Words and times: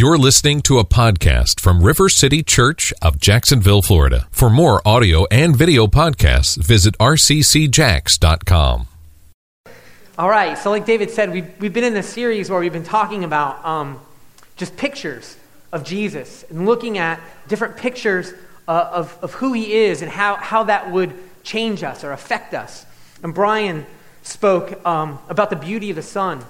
You're 0.00 0.16
listening 0.16 0.60
to 0.60 0.78
a 0.78 0.84
podcast 0.84 1.58
from 1.58 1.82
River 1.82 2.08
City 2.08 2.44
Church 2.44 2.92
of 3.02 3.18
Jacksonville, 3.18 3.82
Florida. 3.82 4.28
For 4.30 4.48
more 4.48 4.80
audio 4.86 5.26
and 5.28 5.56
video 5.56 5.88
podcasts, 5.88 6.56
visit 6.56 6.96
rccjacks.com. 6.98 8.86
All 10.16 10.28
right, 10.28 10.56
so 10.56 10.70
like 10.70 10.86
David 10.86 11.10
said, 11.10 11.32
we've, 11.32 11.50
we've 11.58 11.72
been 11.72 11.82
in 11.82 11.94
this 11.94 12.08
series 12.08 12.48
where 12.48 12.60
we've 12.60 12.72
been 12.72 12.84
talking 12.84 13.24
about 13.24 13.64
um, 13.64 14.00
just 14.54 14.76
pictures 14.76 15.36
of 15.72 15.82
Jesus 15.82 16.44
and 16.48 16.64
looking 16.64 16.98
at 16.98 17.20
different 17.48 17.76
pictures 17.76 18.32
uh, 18.68 18.90
of, 18.92 19.18
of 19.20 19.34
who 19.34 19.52
he 19.52 19.72
is 19.72 20.00
and 20.00 20.12
how, 20.12 20.36
how 20.36 20.62
that 20.62 20.92
would 20.92 21.12
change 21.42 21.82
us 21.82 22.04
or 22.04 22.12
affect 22.12 22.54
us. 22.54 22.86
And 23.24 23.34
Brian 23.34 23.84
spoke 24.22 24.86
um, 24.86 25.18
about 25.28 25.50
the 25.50 25.56
beauty 25.56 25.90
of 25.90 25.96
the 25.96 26.02
Son 26.02 26.44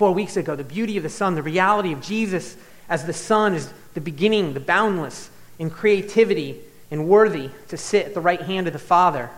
four 0.00 0.12
weeks 0.12 0.38
ago 0.38 0.56
the 0.56 0.64
beauty 0.64 0.96
of 0.96 1.02
the 1.02 1.10
Son, 1.10 1.34
the 1.34 1.42
reality 1.42 1.92
of 1.92 2.00
Jesus 2.00 2.56
as 2.88 3.04
the 3.04 3.12
Son 3.12 3.52
is 3.52 3.70
the 3.92 4.00
beginning, 4.00 4.54
the 4.54 4.58
boundless 4.58 5.28
in 5.58 5.68
creativity 5.68 6.58
and 6.90 7.06
worthy 7.06 7.50
to 7.68 7.76
sit 7.76 8.06
at 8.06 8.14
the 8.14 8.20
right 8.22 8.40
hand 8.40 8.66
of 8.66 8.72
the 8.72 8.78
Father. 8.78 9.28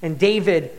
And 0.00 0.18
David, 0.18 0.70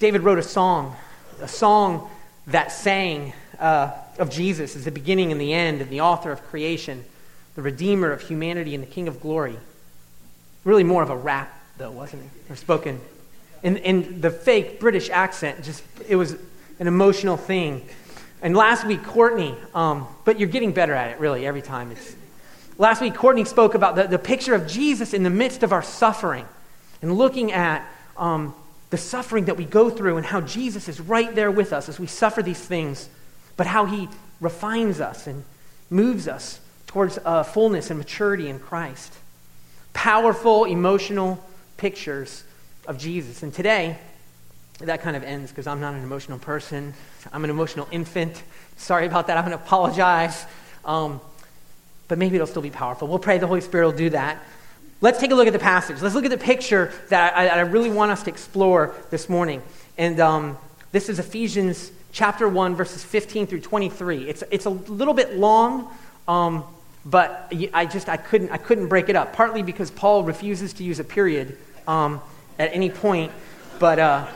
David 0.00 0.20
wrote 0.20 0.38
a 0.38 0.42
song, 0.42 0.94
a 1.40 1.48
song 1.48 2.10
that 2.48 2.70
sang 2.70 3.32
uh, 3.58 3.92
of 4.18 4.28
Jesus 4.28 4.76
as 4.76 4.84
the 4.84 4.90
beginning 4.90 5.32
and 5.32 5.40
the 5.40 5.54
end 5.54 5.80
and 5.80 5.88
the 5.88 6.02
author 6.02 6.30
of 6.30 6.42
creation, 6.48 7.06
the 7.54 7.62
Redeemer 7.62 8.12
of 8.12 8.20
humanity 8.20 8.74
and 8.74 8.84
the 8.84 8.88
King 8.88 9.08
of 9.08 9.18
glory. 9.18 9.56
Really 10.64 10.84
more 10.84 11.02
of 11.02 11.08
a 11.08 11.16
rap, 11.16 11.58
though, 11.78 11.90
wasn't 11.90 12.22
it? 12.22 12.52
Or 12.52 12.56
spoken. 12.56 13.00
And, 13.62 13.78
and 13.78 14.20
the 14.20 14.30
fake 14.30 14.78
British 14.78 15.08
accent, 15.08 15.64
just, 15.64 15.82
it 16.06 16.16
was 16.16 16.36
an 16.78 16.86
emotional 16.86 17.38
thing. 17.38 17.88
And 18.40 18.56
last 18.56 18.86
week, 18.86 19.02
Courtney, 19.02 19.56
um, 19.74 20.06
but 20.24 20.38
you're 20.38 20.48
getting 20.48 20.72
better 20.72 20.94
at 20.94 21.10
it 21.10 21.18
really 21.18 21.46
every 21.46 21.62
time. 21.62 21.90
It's, 21.90 22.16
last 22.76 23.00
week, 23.00 23.14
Courtney 23.14 23.44
spoke 23.44 23.74
about 23.74 23.96
the, 23.96 24.04
the 24.04 24.18
picture 24.18 24.54
of 24.54 24.66
Jesus 24.66 25.12
in 25.12 25.22
the 25.22 25.30
midst 25.30 25.62
of 25.62 25.72
our 25.72 25.82
suffering 25.82 26.46
and 27.02 27.16
looking 27.16 27.52
at 27.52 27.84
um, 28.16 28.54
the 28.90 28.96
suffering 28.96 29.46
that 29.46 29.56
we 29.56 29.64
go 29.64 29.90
through 29.90 30.16
and 30.16 30.26
how 30.26 30.40
Jesus 30.40 30.88
is 30.88 31.00
right 31.00 31.34
there 31.34 31.50
with 31.50 31.72
us 31.72 31.88
as 31.88 31.98
we 31.98 32.06
suffer 32.06 32.42
these 32.42 32.60
things, 32.60 33.08
but 33.56 33.66
how 33.66 33.84
he 33.84 34.08
refines 34.40 35.00
us 35.00 35.26
and 35.26 35.44
moves 35.90 36.28
us 36.28 36.60
towards 36.86 37.18
uh, 37.24 37.42
fullness 37.42 37.90
and 37.90 37.98
maturity 37.98 38.48
in 38.48 38.58
Christ. 38.58 39.12
Powerful, 39.92 40.64
emotional 40.64 41.44
pictures 41.76 42.44
of 42.86 42.98
Jesus. 42.98 43.42
And 43.42 43.52
today, 43.52 43.98
that 44.78 45.02
kind 45.02 45.16
of 45.16 45.24
ends 45.24 45.50
because 45.50 45.66
I'm 45.66 45.80
not 45.80 45.94
an 45.94 46.02
emotional 46.02 46.38
person. 46.38 46.94
I'm 47.32 47.44
an 47.44 47.50
emotional 47.50 47.88
infant. 47.90 48.42
Sorry 48.76 49.06
about 49.06 49.26
that. 49.26 49.36
I'm 49.36 49.44
going 49.44 49.56
to 49.56 49.62
apologize. 49.62 50.46
Um, 50.84 51.20
but 52.06 52.16
maybe 52.16 52.36
it'll 52.36 52.46
still 52.46 52.62
be 52.62 52.70
powerful. 52.70 53.08
We'll 53.08 53.18
pray 53.18 53.38
the 53.38 53.46
Holy 53.46 53.60
Spirit 53.60 53.86
will 53.86 53.92
do 53.92 54.10
that. 54.10 54.42
Let's 55.00 55.18
take 55.18 55.30
a 55.30 55.34
look 55.34 55.46
at 55.46 55.52
the 55.52 55.58
passage. 55.58 56.00
Let's 56.00 56.14
look 56.14 56.24
at 56.24 56.30
the 56.30 56.38
picture 56.38 56.92
that 57.08 57.36
I, 57.36 57.48
I 57.48 57.60
really 57.60 57.90
want 57.90 58.10
us 58.12 58.22
to 58.24 58.30
explore 58.30 58.94
this 59.10 59.28
morning. 59.28 59.62
And 59.96 60.18
um, 60.20 60.58
this 60.92 61.08
is 61.08 61.18
Ephesians 61.18 61.92
chapter 62.12 62.48
1, 62.48 62.74
verses 62.74 63.04
15 63.04 63.46
through 63.46 63.60
23. 63.60 64.28
It's, 64.28 64.42
it's 64.50 64.64
a 64.64 64.70
little 64.70 65.14
bit 65.14 65.36
long, 65.36 65.92
um, 66.26 66.64
but 67.04 67.52
I 67.74 67.86
just 67.86 68.08
I 68.08 68.16
couldn't, 68.16 68.50
I 68.50 68.58
couldn't 68.58 68.88
break 68.88 69.08
it 69.08 69.16
up, 69.16 69.32
partly 69.32 69.62
because 69.62 69.90
Paul 69.90 70.24
refuses 70.24 70.72
to 70.74 70.84
use 70.84 70.98
a 70.98 71.04
period 71.04 71.58
um, 71.88 72.20
at 72.60 72.72
any 72.72 72.90
point. 72.90 73.32
But. 73.80 73.98
Uh, 73.98 74.26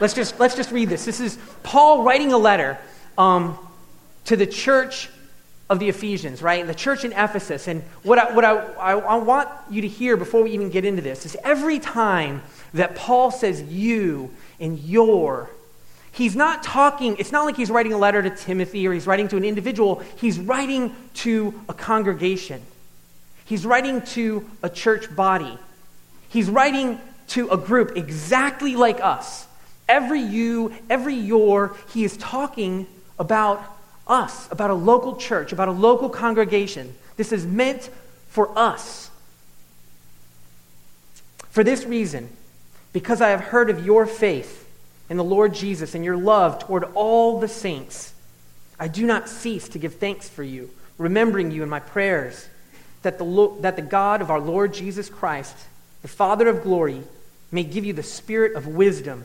Let's 0.00 0.14
just, 0.14 0.38
let's 0.38 0.54
just 0.54 0.70
read 0.70 0.88
this. 0.88 1.04
This 1.04 1.20
is 1.20 1.38
Paul 1.62 2.02
writing 2.02 2.32
a 2.32 2.38
letter 2.38 2.78
um, 3.16 3.58
to 4.26 4.36
the 4.36 4.46
church 4.46 5.10
of 5.68 5.80
the 5.80 5.88
Ephesians, 5.88 6.40
right? 6.40 6.66
The 6.66 6.74
church 6.74 7.04
in 7.04 7.12
Ephesus. 7.12 7.68
And 7.68 7.82
what, 8.02 8.18
I, 8.18 8.32
what 8.32 8.44
I, 8.44 8.56
I, 8.56 8.92
I 8.92 9.16
want 9.16 9.48
you 9.70 9.82
to 9.82 9.88
hear 9.88 10.16
before 10.16 10.42
we 10.44 10.52
even 10.52 10.70
get 10.70 10.84
into 10.84 11.02
this 11.02 11.26
is 11.26 11.36
every 11.42 11.78
time 11.78 12.42
that 12.74 12.94
Paul 12.94 13.30
says 13.30 13.62
you 13.62 14.30
and 14.60 14.78
your, 14.78 15.50
he's 16.12 16.36
not 16.36 16.62
talking, 16.62 17.16
it's 17.18 17.32
not 17.32 17.44
like 17.44 17.56
he's 17.56 17.70
writing 17.70 17.92
a 17.92 17.98
letter 17.98 18.22
to 18.22 18.30
Timothy 18.30 18.86
or 18.86 18.92
he's 18.92 19.06
writing 19.06 19.28
to 19.28 19.36
an 19.36 19.44
individual, 19.44 20.02
he's 20.16 20.38
writing 20.38 20.94
to 21.14 21.60
a 21.68 21.74
congregation. 21.74 22.62
He's 23.44 23.66
writing 23.66 24.02
to 24.02 24.48
a 24.62 24.70
church 24.70 25.14
body. 25.14 25.58
He's 26.28 26.48
writing 26.48 27.00
to 27.28 27.48
a 27.50 27.56
group 27.56 27.96
exactly 27.96 28.76
like 28.76 29.00
us 29.00 29.47
every 29.88 30.20
you, 30.20 30.74
every 30.90 31.14
your, 31.14 31.76
he 31.92 32.04
is 32.04 32.16
talking 32.16 32.86
about 33.18 33.62
us, 34.06 34.50
about 34.50 34.70
a 34.70 34.74
local 34.74 35.16
church, 35.16 35.52
about 35.52 35.68
a 35.68 35.72
local 35.72 36.08
congregation. 36.08 36.94
This 37.16 37.32
is 37.32 37.46
meant 37.46 37.90
for 38.28 38.56
us. 38.58 39.10
For 41.50 41.64
this 41.64 41.84
reason, 41.84 42.28
because 42.92 43.20
I 43.20 43.30
have 43.30 43.40
heard 43.40 43.70
of 43.70 43.84
your 43.84 44.06
faith 44.06 44.66
in 45.10 45.16
the 45.16 45.24
Lord 45.24 45.54
Jesus 45.54 45.94
and 45.94 46.04
your 46.04 46.16
love 46.16 46.58
toward 46.58 46.84
all 46.94 47.40
the 47.40 47.48
saints, 47.48 48.14
I 48.78 48.88
do 48.88 49.06
not 49.06 49.28
cease 49.28 49.68
to 49.70 49.78
give 49.78 49.96
thanks 49.96 50.28
for 50.28 50.42
you, 50.42 50.70
remembering 50.98 51.50
you 51.50 51.62
in 51.62 51.68
my 51.68 51.80
prayers, 51.80 52.48
that 53.02 53.18
the, 53.18 53.56
that 53.60 53.76
the 53.76 53.82
God 53.82 54.22
of 54.22 54.30
our 54.30 54.40
Lord 54.40 54.72
Jesus 54.72 55.08
Christ, 55.08 55.56
the 56.02 56.08
Father 56.08 56.48
of 56.48 56.62
glory, 56.62 57.02
may 57.50 57.64
give 57.64 57.84
you 57.84 57.92
the 57.92 58.02
spirit 58.02 58.54
of 58.54 58.66
wisdom 58.66 59.24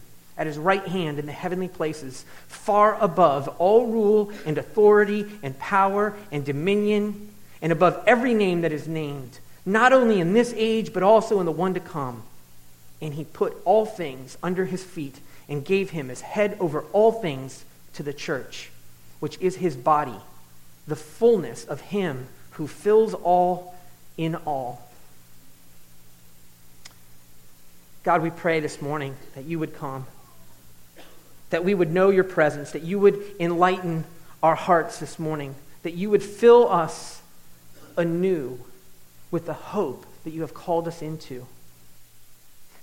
at 0.41 0.47
his 0.47 0.57
right 0.57 0.87
hand 0.87 1.19
in 1.19 1.27
the 1.27 1.31
heavenly 1.31 1.67
places, 1.67 2.25
far 2.47 2.99
above 2.99 3.47
all 3.59 3.85
rule 3.85 4.31
and 4.43 4.57
authority 4.57 5.23
and 5.43 5.57
power 5.59 6.15
and 6.31 6.43
dominion, 6.43 7.29
and 7.61 7.71
above 7.71 8.03
every 8.07 8.33
name 8.33 8.61
that 8.61 8.71
is 8.71 8.87
named, 8.87 9.37
not 9.67 9.93
only 9.93 10.19
in 10.19 10.33
this 10.33 10.51
age, 10.57 10.93
but 10.93 11.03
also 11.03 11.39
in 11.39 11.45
the 11.45 11.51
one 11.51 11.75
to 11.75 11.79
come. 11.79 12.23
And 13.03 13.13
he 13.13 13.23
put 13.23 13.55
all 13.65 13.85
things 13.85 14.35
under 14.41 14.65
his 14.65 14.83
feet 14.83 15.19
and 15.47 15.63
gave 15.63 15.91
him 15.91 16.09
as 16.09 16.21
head 16.21 16.57
over 16.59 16.85
all 16.91 17.11
things 17.11 17.63
to 17.93 18.01
the 18.01 18.11
church, 18.11 18.71
which 19.19 19.37
is 19.39 19.57
his 19.57 19.75
body, 19.75 20.17
the 20.87 20.95
fullness 20.95 21.65
of 21.65 21.81
him 21.81 22.25
who 22.53 22.65
fills 22.65 23.13
all 23.13 23.75
in 24.17 24.33
all. 24.37 24.81
God, 28.03 28.23
we 28.23 28.31
pray 28.31 28.59
this 28.59 28.81
morning 28.81 29.15
that 29.35 29.45
you 29.45 29.59
would 29.59 29.75
come 29.75 30.07
that 31.51 31.63
we 31.63 31.73
would 31.73 31.91
know 31.91 32.09
your 32.09 32.23
presence, 32.23 32.71
that 32.71 32.81
you 32.81 32.99
would 32.99 33.21
enlighten 33.39 34.03
our 34.41 34.55
hearts 34.55 34.99
this 34.99 35.19
morning, 35.19 35.55
that 35.83 35.93
you 35.93 36.09
would 36.09 36.23
fill 36.23 36.67
us 36.67 37.21
anew 37.95 38.59
with 39.29 39.45
the 39.45 39.53
hope 39.53 40.05
that 40.23 40.31
you 40.31 40.41
have 40.41 40.53
called 40.53 40.87
us 40.87 41.01
into. 41.01 41.45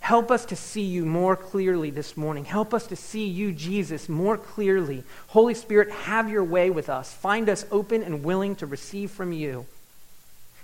Help 0.01 0.31
us 0.31 0.45
to 0.47 0.57
see 0.57 0.83
you 0.83 1.05
more 1.05 1.37
clearly 1.37 1.91
this 1.91 2.17
morning. 2.17 2.45
Help 2.45 2.73
us 2.73 2.87
to 2.87 2.97
see 2.97 3.27
you, 3.27 3.53
Jesus, 3.53 4.09
more 4.09 4.39
clearly. 4.39 5.03
Holy 5.29 5.55
Spirit, 5.55 5.91
have 5.91 6.31
your 6.31 6.45
way 6.45 6.71
with 6.71 6.89
us. 6.89 7.13
Find 7.13 7.49
us 7.49 7.67
open 7.71 8.03
and 8.03 8.23
willing 8.23 8.55
to 8.57 8.67
receive 8.67 9.11
from 9.11 9.33
you. 9.33 9.67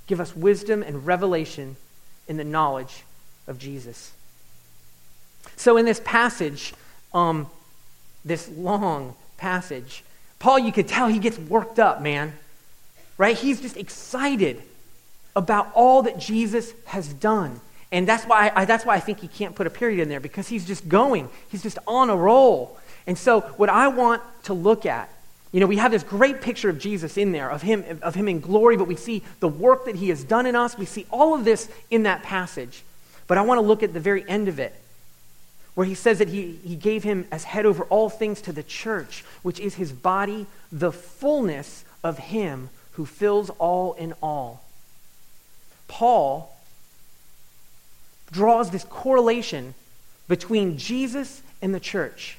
Give 0.06 0.20
us 0.20 0.37
wisdom 0.37 0.82
and 0.82 1.06
revelation 1.06 1.76
in 2.28 2.37
the 2.37 2.44
knowledge 2.44 3.04
of 3.47 3.59
Jesus. 3.59 4.12
So, 5.56 5.76
in 5.76 5.84
this 5.84 6.00
passage, 6.05 6.73
um, 7.12 7.49
this 8.25 8.49
long 8.50 9.15
passage. 9.37 10.05
Paul, 10.38 10.59
you 10.59 10.73
could 10.73 10.88
tell 10.88 11.09
he 11.09 11.19
gets 11.19 11.38
worked 11.38 11.79
up, 11.79 12.03
man. 12.03 12.32
Right? 13.17 13.37
He's 13.37 13.61
just 13.61 13.76
excited 13.76 14.62
about 15.37 15.71
all 15.75 16.03
that 16.03 16.19
Jesus 16.19 16.73
has 16.87 17.12
done. 17.12 17.61
And 17.93 18.09
that's 18.09 18.25
why 18.25 18.50
I, 18.55 18.65
that's 18.65 18.85
why 18.85 18.94
I 18.94 19.00
think 19.00 19.21
he 19.21 19.29
can't 19.29 19.55
put 19.55 19.67
a 19.67 19.71
period 19.71 20.00
in 20.00 20.09
there 20.09 20.21
because 20.21 20.49
he's 20.49 20.67
just 20.67 20.88
going. 20.88 21.29
He's 21.49 21.62
just 21.62 21.79
on 21.87 22.11
a 22.11 22.17
roll. 22.17 22.79
And 23.06 23.17
so 23.17 23.41
what 23.56 23.69
I 23.69 23.88
want 23.88 24.23
to 24.44 24.55
look 24.55 24.85
at, 24.87 25.09
you 25.53 25.61
know, 25.61 25.67
we 25.67 25.77
have 25.77 25.93
this 25.93 26.03
great 26.03 26.41
picture 26.41 26.69
of 26.69 26.79
Jesus 26.79 27.17
in 27.17 27.31
there, 27.31 27.49
of 27.50 27.62
him, 27.62 27.85
of 28.03 28.17
him 28.17 28.27
in 28.27 28.41
glory, 28.41 28.77
but 28.77 28.88
we 28.88 28.97
see 28.97 29.23
the 29.38 29.49
work 29.49 29.85
that 29.85 29.94
he 29.94 30.09
has 30.09 30.25
done 30.25 30.47
in 30.47 30.56
us. 30.56 30.77
We 30.77 30.87
see 30.87 31.06
all 31.11 31.35
of 31.35 31.44
this 31.44 31.70
in 31.91 32.03
that 32.03 32.25
passage. 32.25 32.82
But 33.29 33.38
I 33.38 33.43
want 33.43 33.59
to 33.59 33.62
look 33.62 33.82
at 33.85 33.93
the 33.93 34.00
very 34.00 34.29
end 34.29 34.49
of 34.49 34.59
it 34.59 34.75
where 35.75 35.87
he 35.87 35.94
says 35.94 36.19
that 36.19 36.29
he, 36.29 36.59
he 36.65 36.76
gave 36.76 37.03
him 37.03 37.26
as 37.31 37.44
head 37.44 37.67
over 37.67 37.85
all 37.85 38.09
things 38.09 38.41
to 38.43 38.53
the 38.53 38.62
church, 38.62 39.25
which 39.43 39.59
is 39.59 39.75
his 39.75 39.93
body, 39.93 40.47
the 40.71 40.93
fullness 40.93 41.85
of 42.03 42.19
him 42.19 42.71
who 42.93 43.05
fills 43.05 43.50
all 43.50 43.94
in 43.94 44.12
all. 44.23 44.62
Paul 45.88 46.56
draws 48.31 48.71
this 48.71 48.85
correlation 48.85 49.75
between 50.29 50.79
Jesus 50.79 51.43
and 51.61 51.75
the 51.75 51.81
church. 51.81 52.38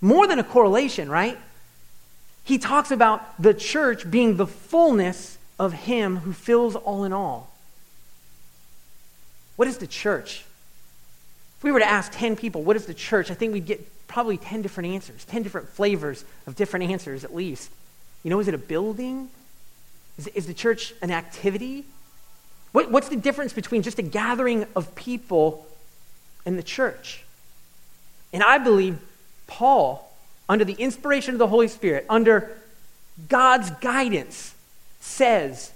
More 0.00 0.26
than 0.26 0.38
a 0.38 0.44
correlation, 0.44 1.08
right? 1.08 1.38
He 2.44 2.58
talks 2.58 2.90
about 2.90 3.42
the 3.42 3.54
church 3.54 4.08
being 4.08 4.36
the 4.36 4.46
fullness 4.46 5.38
of 5.58 5.72
Him 5.72 6.18
who 6.18 6.32
fills 6.32 6.76
all 6.76 7.04
in 7.04 7.12
all. 7.12 7.50
What 9.56 9.66
is 9.66 9.78
the 9.78 9.86
church? 9.86 10.44
We 11.66 11.72
were 11.72 11.80
to 11.80 11.84
ask 11.84 12.12
10 12.12 12.36
people, 12.36 12.62
what 12.62 12.76
is 12.76 12.86
the 12.86 12.94
church? 12.94 13.28
I 13.28 13.34
think 13.34 13.52
we'd 13.52 13.66
get 13.66 14.06
probably 14.06 14.36
10 14.36 14.62
different 14.62 14.90
answers, 14.90 15.24
10 15.24 15.42
different 15.42 15.68
flavors 15.68 16.24
of 16.46 16.54
different 16.54 16.92
answers 16.92 17.24
at 17.24 17.34
least. 17.34 17.72
You 18.22 18.30
know, 18.30 18.38
is 18.38 18.46
it 18.46 18.54
a 18.54 18.58
building? 18.58 19.30
Is, 20.16 20.28
is 20.28 20.46
the 20.46 20.54
church 20.54 20.94
an 21.02 21.10
activity? 21.10 21.84
What, 22.70 22.92
what's 22.92 23.08
the 23.08 23.16
difference 23.16 23.52
between 23.52 23.82
just 23.82 23.98
a 23.98 24.02
gathering 24.02 24.64
of 24.76 24.94
people 24.94 25.66
and 26.46 26.56
the 26.56 26.62
church? 26.62 27.24
And 28.32 28.44
I 28.44 28.58
believe 28.58 29.00
Paul, 29.48 30.16
under 30.48 30.64
the 30.64 30.74
inspiration 30.74 31.34
of 31.34 31.40
the 31.40 31.48
Holy 31.48 31.66
Spirit, 31.66 32.06
under 32.08 32.56
God's 33.28 33.72
guidance, 33.80 34.54
says 35.00 35.72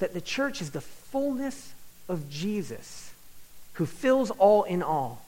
that 0.00 0.14
the 0.14 0.20
church 0.20 0.60
is 0.60 0.72
the 0.72 0.80
fullness 0.80 1.74
of 2.08 2.28
Jesus 2.28 3.12
who 3.74 3.86
fills 3.86 4.32
all 4.32 4.64
in 4.64 4.82
all. 4.82 5.22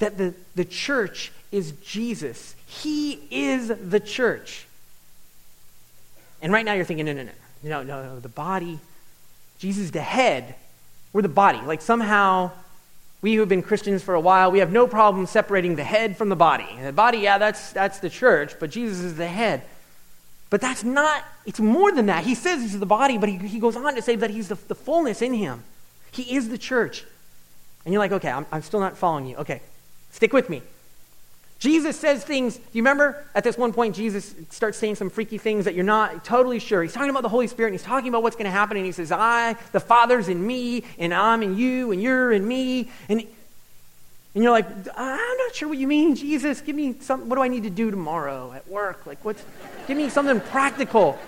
That 0.00 0.18
the, 0.18 0.34
the 0.56 0.64
church 0.64 1.32
is 1.50 1.72
Jesus. 1.84 2.54
He 2.66 3.20
is 3.30 3.68
the 3.68 4.00
church. 4.00 4.66
And 6.42 6.52
right 6.52 6.64
now 6.64 6.74
you're 6.74 6.84
thinking, 6.84 7.06
no, 7.06 7.12
no, 7.12 7.22
no, 7.22 7.32
no, 7.62 7.82
no, 7.82 8.02
no, 8.02 8.20
the 8.20 8.28
body, 8.28 8.78
Jesus 9.58 9.84
is 9.84 9.90
the 9.90 10.00
head. 10.00 10.54
We're 11.12 11.22
the 11.22 11.28
body. 11.28 11.60
Like 11.60 11.82
somehow 11.82 12.50
we 13.22 13.34
who 13.34 13.40
have 13.40 13.48
been 13.48 13.62
Christians 13.62 14.02
for 14.02 14.14
a 14.14 14.20
while, 14.20 14.50
we 14.50 14.60
have 14.60 14.72
no 14.72 14.86
problem 14.86 15.26
separating 15.26 15.76
the 15.76 15.84
head 15.84 16.16
from 16.16 16.30
the 16.30 16.36
body. 16.36 16.66
And 16.70 16.86
the 16.86 16.92
body, 16.92 17.18
yeah, 17.18 17.38
that's, 17.38 17.72
that's 17.72 17.98
the 17.98 18.08
church, 18.08 18.54
but 18.58 18.70
Jesus 18.70 19.00
is 19.00 19.16
the 19.16 19.28
head. 19.28 19.62
But 20.48 20.60
that's 20.60 20.82
not, 20.82 21.24
it's 21.44 21.60
more 21.60 21.92
than 21.92 22.06
that. 22.06 22.24
He 22.24 22.34
says 22.34 22.62
he's 22.62 22.78
the 22.78 22.86
body, 22.86 23.18
but 23.18 23.28
he, 23.28 23.36
he 23.36 23.58
goes 23.60 23.76
on 23.76 23.94
to 23.94 24.02
say 24.02 24.16
that 24.16 24.30
he's 24.30 24.48
the, 24.48 24.58
the 24.68 24.74
fullness 24.74 25.22
in 25.22 25.34
him. 25.34 25.62
He 26.10 26.34
is 26.34 26.48
the 26.48 26.58
church. 26.58 27.04
And 27.84 27.92
you're 27.92 28.02
like, 28.02 28.12
okay, 28.12 28.30
I'm, 28.30 28.46
I'm 28.50 28.62
still 28.62 28.80
not 28.80 28.96
following 28.96 29.26
you. 29.26 29.36
Okay, 29.36 29.60
stick 30.10 30.32
with 30.32 30.48
me. 30.50 30.62
Jesus 31.60 32.00
says 32.00 32.24
things, 32.24 32.56
do 32.56 32.62
you 32.72 32.82
remember 32.82 33.22
at 33.34 33.44
this 33.44 33.58
one 33.58 33.74
point, 33.74 33.94
Jesus 33.94 34.34
starts 34.48 34.78
saying 34.78 34.94
some 34.94 35.10
freaky 35.10 35.36
things 35.36 35.66
that 35.66 35.74
you're 35.74 35.84
not 35.84 36.24
totally 36.24 36.58
sure. 36.58 36.82
He's 36.82 36.94
talking 36.94 37.10
about 37.10 37.22
the 37.22 37.28
Holy 37.28 37.48
Spirit 37.48 37.68
and 37.68 37.78
he's 37.78 37.86
talking 37.86 38.08
about 38.08 38.22
what's 38.22 38.34
going 38.34 38.46
to 38.46 38.50
happen. 38.50 38.78
And 38.78 38.86
he 38.86 38.92
says, 38.92 39.12
I, 39.12 39.56
the 39.72 39.80
Father's 39.80 40.28
in 40.28 40.44
me, 40.44 40.84
and 40.98 41.12
I'm 41.12 41.42
in 41.42 41.58
you, 41.58 41.92
and 41.92 42.02
you're 42.02 42.32
in 42.32 42.48
me. 42.48 42.90
And, 43.10 43.20
and 44.34 44.42
you're 44.42 44.52
like, 44.52 44.66
I'm 44.96 45.36
not 45.38 45.54
sure 45.54 45.68
what 45.68 45.76
you 45.76 45.86
mean, 45.86 46.16
Jesus. 46.16 46.62
Give 46.62 46.74
me 46.74 46.94
some, 47.00 47.28
what 47.28 47.36
do 47.36 47.42
I 47.42 47.48
need 47.48 47.64
to 47.64 47.70
do 47.70 47.90
tomorrow 47.90 48.52
at 48.52 48.66
work? 48.66 49.04
Like, 49.04 49.22
what's, 49.22 49.44
give 49.86 49.98
me 49.98 50.08
something 50.08 50.40
practical. 50.40 51.18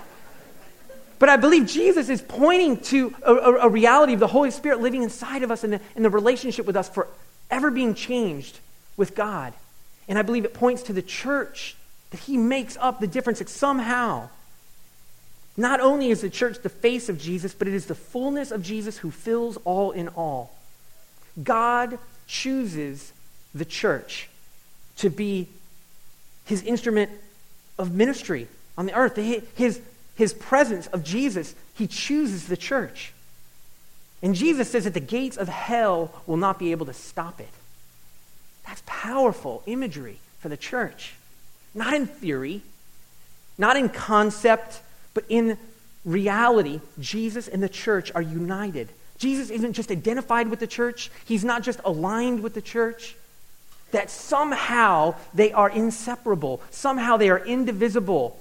But 1.19 1.29
I 1.29 1.37
believe 1.37 1.67
Jesus 1.67 2.09
is 2.09 2.23
pointing 2.23 2.79
to 2.85 3.15
a, 3.23 3.35
a, 3.35 3.53
a 3.67 3.69
reality 3.69 4.15
of 4.15 4.21
the 4.21 4.29
Holy 4.29 4.51
Spirit 4.51 4.81
living 4.81 5.03
inside 5.03 5.43
of 5.43 5.51
us 5.51 5.63
and 5.63 5.75
the, 5.75 5.81
and 5.95 6.03
the 6.03 6.11
relationship 6.11 6.65
with 6.65 6.77
us 6.77 6.89
forever 6.89 7.71
being 7.71 7.95
changed 7.95 8.61
with 8.97 9.15
God. 9.15 9.53
And 10.09 10.19
I 10.19 10.23
believe 10.23 10.45
it 10.45 10.55
points 10.55 10.83
to 10.85 10.93
the 10.93 11.03
church 11.03 11.77
that 12.11 12.21
he 12.21 12.37
makes 12.37 12.77
up 12.81 13.01
the 13.01 13.07
difference 13.07 13.43
somehow, 13.51 14.29
not 15.57 15.81
only 15.81 16.11
is 16.11 16.21
the 16.21 16.31
church 16.31 16.59
the 16.59 16.69
face 16.69 17.09
of 17.09 17.19
Jesus, 17.19 17.55
but 17.55 17.69
it 17.69 17.75
is 17.75 17.87
the 17.87 17.95
fullness 17.95 18.51
of 18.51 18.63
Jesus 18.63 18.99
who 18.99 19.11
fills 19.11 19.57
all 19.65 19.91
in 19.91 20.09
all. 20.09 20.55
God 21.43 21.99
chooses 22.27 23.13
the 23.55 23.65
church 23.65 24.29
to 24.97 25.11
be 25.11 25.49
his 26.45 26.63
instrument 26.63 27.11
of 27.79 27.95
ministry 27.95 28.49
on 28.77 28.87
the 28.87 28.95
earth. 28.95 29.17
His, 29.17 29.81
his 30.15 30.33
presence 30.35 30.87
of 30.89 31.05
Jesus, 31.05 31.55
he 31.75 31.87
chooses 31.87 32.47
the 32.47 32.57
church. 32.57 33.13
And 34.23 34.35
Jesus 34.35 34.71
says 34.71 34.85
that 34.85 34.95
the 34.95 35.01
gates 35.01 35.37
of 35.37 35.49
hell 35.49 36.23
will 36.27 36.37
not 36.37 36.59
be 36.59 36.71
able 36.73 36.87
to 36.87 36.95
stop 36.95 37.41
it. 37.41 37.49
That's 38.67 38.83
powerful 38.87 39.63
imagery 39.67 40.19
for 40.41 40.49
the 40.49 40.57
church. 40.57 41.15
Not 41.75 41.95
in 41.95 42.07
theory, 42.07 42.63
not 43.59 43.77
in 43.77 43.89
concept, 43.89 44.81
but 45.15 45.25
in 45.29 45.59
reality. 46.05 46.81
Jesus 46.99 47.49
and 47.49 47.63
the 47.63 47.69
church 47.69 48.13
are 48.15 48.23
united. 48.23 48.89
Jesus 49.19 49.51
isn't 49.51 49.75
just 49.75 49.91
identified 49.91 50.49
with 50.49 50.59
the 50.59 50.67
church, 50.67 51.11
he's 51.25 51.45
not 51.45 51.63
just 51.63 51.81
aligned 51.85 52.43
with 52.43 52.55
the 52.55 52.63
church. 52.63 53.17
That 53.93 54.11
somehow 54.11 55.17
they 55.35 55.53
are 55.53 55.69
inseparable, 55.69 56.63
somehow 56.71 57.19
they 57.19 57.29
are 57.29 57.39
indivisible 57.39 58.39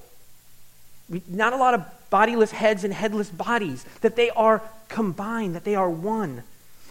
not 1.27 1.53
a 1.53 1.57
lot 1.57 1.73
of 1.73 1.85
bodiless 2.09 2.51
heads 2.51 2.83
and 2.83 2.93
headless 2.93 3.29
bodies, 3.29 3.85
that 4.01 4.15
they 4.15 4.29
are 4.31 4.61
combined, 4.89 5.55
that 5.55 5.63
they 5.63 5.75
are 5.75 5.89
one. 5.89 6.43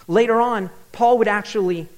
Later 0.08 0.40
on, 0.40 0.70
Paul 0.92 1.18
would 1.18 1.28
actually 1.28 1.88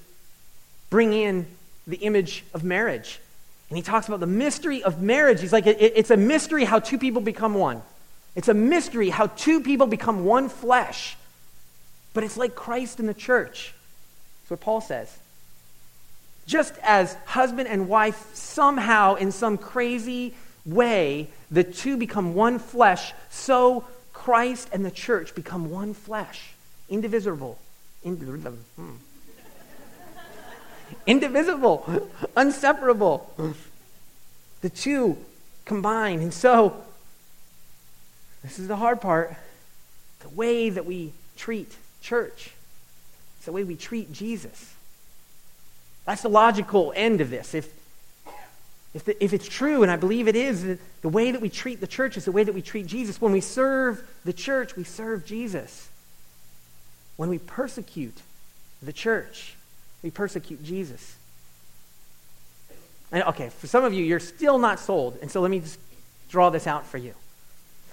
bring 0.93 1.11
in 1.11 1.47
the 1.87 1.97
image 1.97 2.43
of 2.53 2.63
marriage. 2.63 3.19
And 3.67 3.75
he 3.75 3.81
talks 3.81 4.07
about 4.07 4.19
the 4.19 4.27
mystery 4.27 4.83
of 4.83 5.01
marriage. 5.01 5.41
He's 5.41 5.51
like, 5.51 5.65
it, 5.65 5.79
it's 5.79 6.11
a 6.11 6.17
mystery 6.17 6.65
how 6.65 6.77
two 6.77 6.99
people 6.99 7.19
become 7.19 7.55
one. 7.55 7.81
It's 8.35 8.47
a 8.47 8.53
mystery 8.53 9.09
how 9.09 9.25
two 9.25 9.61
people 9.61 9.87
become 9.87 10.23
one 10.23 10.49
flesh. 10.49 11.17
But 12.13 12.23
it's 12.23 12.37
like 12.37 12.53
Christ 12.53 12.99
in 12.99 13.07
the 13.07 13.15
church. 13.15 13.73
That's 14.41 14.51
what 14.51 14.59
Paul 14.59 14.81
says. 14.81 15.17
Just 16.45 16.75
as 16.83 17.15
husband 17.25 17.69
and 17.69 17.89
wife 17.89 18.29
somehow, 18.35 19.15
in 19.15 19.31
some 19.31 19.57
crazy 19.57 20.35
way, 20.63 21.27
the 21.49 21.63
two 21.63 21.97
become 21.97 22.35
one 22.35 22.59
flesh, 22.59 23.13
so 23.31 23.83
Christ 24.13 24.69
and 24.71 24.85
the 24.85 24.91
church 24.91 25.33
become 25.33 25.71
one 25.71 25.95
flesh, 25.95 26.53
indivisible. 26.87 27.57
Indivisible. 28.03 28.59
Hmm. 28.75 28.91
Indivisible, 31.05 32.09
inseparable. 32.35 33.33
The 34.61 34.69
two 34.69 35.17
combined. 35.65 36.21
And 36.21 36.33
so, 36.33 36.83
this 38.43 38.59
is 38.59 38.67
the 38.67 38.75
hard 38.75 39.01
part. 39.01 39.35
The 40.19 40.29
way 40.29 40.69
that 40.69 40.85
we 40.85 41.13
treat 41.37 41.75
church, 42.01 42.51
it's 43.37 43.45
the 43.45 43.51
way 43.51 43.63
we 43.63 43.75
treat 43.75 44.11
Jesus. 44.11 44.73
That's 46.05 46.21
the 46.21 46.29
logical 46.29 46.93
end 46.95 47.21
of 47.21 47.29
this. 47.29 47.53
If 47.53 47.69
if, 48.93 49.05
the, 49.05 49.23
if 49.23 49.33
it's 49.33 49.47
true, 49.47 49.81
and 49.81 49.91
I 49.91 49.95
believe 49.95 50.27
it 50.27 50.35
is, 50.35 50.77
the 51.01 51.09
way 51.09 51.31
that 51.31 51.41
we 51.41 51.49
treat 51.49 51.81
the 51.81 51.87
church 51.87 52.15
is 52.15 52.25
the 52.25 52.31
way 52.31 52.43
that 52.43 52.53
we 52.53 52.61
treat 52.61 52.85
Jesus. 52.85 53.19
When 53.19 53.31
we 53.31 53.41
serve 53.41 54.03
the 54.23 54.33
church, 54.33 54.75
we 54.75 54.83
serve 54.83 55.25
Jesus. 55.25 55.89
When 57.15 57.29
we 57.29 57.39
persecute 57.39 58.21
the 58.83 58.93
church, 58.93 59.55
we 60.03 60.11
persecute 60.11 60.63
Jesus. 60.63 61.15
And, 63.11 63.23
okay, 63.23 63.49
for 63.49 63.67
some 63.67 63.83
of 63.83 63.93
you, 63.93 64.03
you're 64.03 64.19
still 64.19 64.59
not 64.59 64.79
sold, 64.79 65.17
and 65.21 65.31
so 65.31 65.41
let 65.41 65.49
me 65.49 65.59
just 65.59 65.79
draw 66.29 66.49
this 66.49 66.67
out 66.67 66.85
for 66.85 66.97
you. 66.97 67.13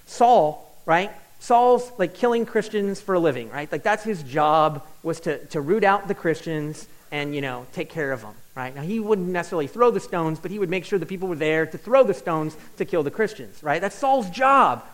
Saul, 0.07 0.75
right? 0.87 1.11
Saul's 1.38 1.90
like 1.99 2.14
killing 2.14 2.45
Christians 2.45 3.00
for 3.00 3.14
a 3.14 3.19
living, 3.19 3.50
right? 3.50 3.71
Like 3.71 3.83
that's 3.83 4.02
his 4.02 4.23
job 4.23 4.85
was 5.02 5.21
to, 5.21 5.45
to 5.47 5.61
root 5.61 5.85
out 5.85 6.09
the 6.09 6.14
Christians 6.14 6.87
and, 7.12 7.35
you 7.35 7.40
know, 7.40 7.67
take 7.73 7.88
care 7.88 8.12
of 8.12 8.23
them 8.23 8.35
right? 8.55 8.75
Now, 8.75 8.83
he 8.83 9.00
wouldn't 9.00 9.29
necessarily 9.29 9.67
throw 9.67 9.90
the 9.90 10.00
stones, 10.00 10.38
but 10.38 10.50
he 10.50 10.59
would 10.59 10.69
make 10.69 10.85
sure 10.85 10.99
the 10.99 11.07
people 11.07 11.29
were 11.29 11.37
there 11.37 11.64
to 11.67 11.79
throw 11.79 12.02
the 12.02 12.14
stones 12.14 12.57
to 12.76 12.85
kill 12.85 13.02
the 13.02 13.11
Christians, 13.11 13.62
right? 13.62 13.81
That's 13.81 13.97
Saul's 13.97 14.29
job. 14.29 14.85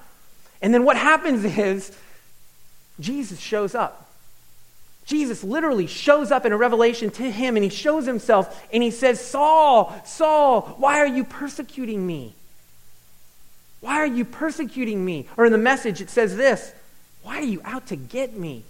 And 0.63 0.73
then 0.73 0.85
what 0.85 0.97
happens 0.97 1.45
is 1.59 1.97
Jesus 3.01 3.41
shows 3.41 3.75
up. 3.75 4.06
Jesus 5.07 5.45
literally 5.45 5.87
shows 5.87 6.33
up 6.33 6.45
in 6.45 6.53
a 6.53 6.57
revelation 6.57 7.11
to 7.13 7.31
him 7.31 7.57
and 7.57 7.63
he 7.63 7.71
shows 7.71 8.07
himself 8.07 8.67
and 8.73 8.83
he 8.83 8.91
says, 8.91 9.21
Saul, 9.21 9.95
Saul, 10.05 10.63
why 10.79 10.99
are 10.99 11.07
you 11.07 11.23
persecuting 11.23 12.05
me? 12.05 12.35
Why 13.81 13.99
are 13.99 14.07
you 14.07 14.25
persecuting 14.25 15.05
me? 15.05 15.29
Or 15.37 15.47
in 15.47 15.53
the 15.53 15.59
message, 15.59 16.01
it 16.01 16.11
says 16.11 16.37
this 16.37 16.73
Why 17.23 17.39
are 17.39 17.45
you 17.45 17.61
out 17.65 17.87
to 17.89 17.97
get 17.97 18.37
me? 18.37 18.65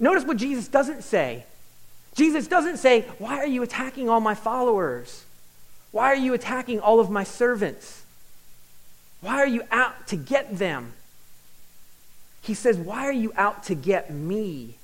Notice 0.00 0.24
what 0.24 0.38
Jesus 0.38 0.68
doesn't 0.68 1.02
say. 1.02 1.44
Jesus 2.14 2.48
doesn't 2.48 2.78
say, 2.78 3.02
Why 3.18 3.36
are 3.36 3.46
you 3.46 3.62
attacking 3.62 4.08
all 4.08 4.20
my 4.20 4.34
followers? 4.34 5.24
Why 5.90 6.06
are 6.06 6.16
you 6.16 6.32
attacking 6.32 6.80
all 6.80 6.98
of 6.98 7.10
my 7.10 7.24
servants? 7.24 8.02
Why 9.20 9.36
are 9.36 9.46
you 9.46 9.62
out 9.70 10.06
to 10.08 10.16
get 10.16 10.56
them? 10.56 10.94
He 12.42 12.54
says, 12.54 12.76
Why 12.76 13.06
are 13.06 13.12
you 13.12 13.32
out 13.36 13.64
to 13.64 13.74
get 13.74 14.12
me? 14.12 14.74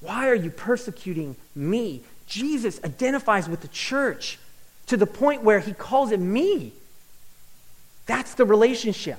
Why 0.00 0.28
are 0.28 0.34
you 0.34 0.50
persecuting 0.50 1.36
me? 1.54 2.02
Jesus 2.26 2.80
identifies 2.84 3.48
with 3.48 3.60
the 3.60 3.68
church 3.68 4.38
to 4.86 4.96
the 4.96 5.06
point 5.06 5.42
where 5.42 5.60
he 5.60 5.72
calls 5.72 6.12
it 6.12 6.20
me. 6.20 6.72
That's 8.06 8.34
the 8.34 8.44
relationship. 8.44 9.18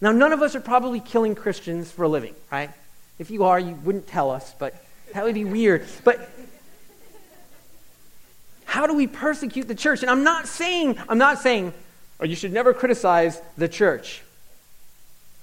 Now, 0.00 0.12
none 0.12 0.32
of 0.32 0.42
us 0.42 0.56
are 0.56 0.60
probably 0.60 1.00
killing 1.00 1.34
Christians 1.34 1.90
for 1.90 2.04
a 2.04 2.08
living, 2.08 2.34
right? 2.50 2.70
If 3.18 3.30
you 3.30 3.44
are, 3.44 3.60
you 3.60 3.74
wouldn't 3.84 4.06
tell 4.06 4.30
us, 4.30 4.54
but 4.58 4.74
that 5.12 5.24
would 5.24 5.34
be 5.34 5.44
weird. 5.44 5.86
But 6.04 6.28
how 8.64 8.86
do 8.86 8.94
we 8.94 9.06
persecute 9.06 9.68
the 9.68 9.74
church? 9.74 10.00
And 10.00 10.10
I'm 10.10 10.24
not 10.24 10.48
saying, 10.48 10.98
I'm 11.08 11.18
not 11.18 11.38
saying, 11.38 11.74
or 12.18 12.26
you 12.26 12.34
should 12.34 12.52
never 12.52 12.72
criticize 12.72 13.40
the 13.58 13.68
church. 13.68 14.22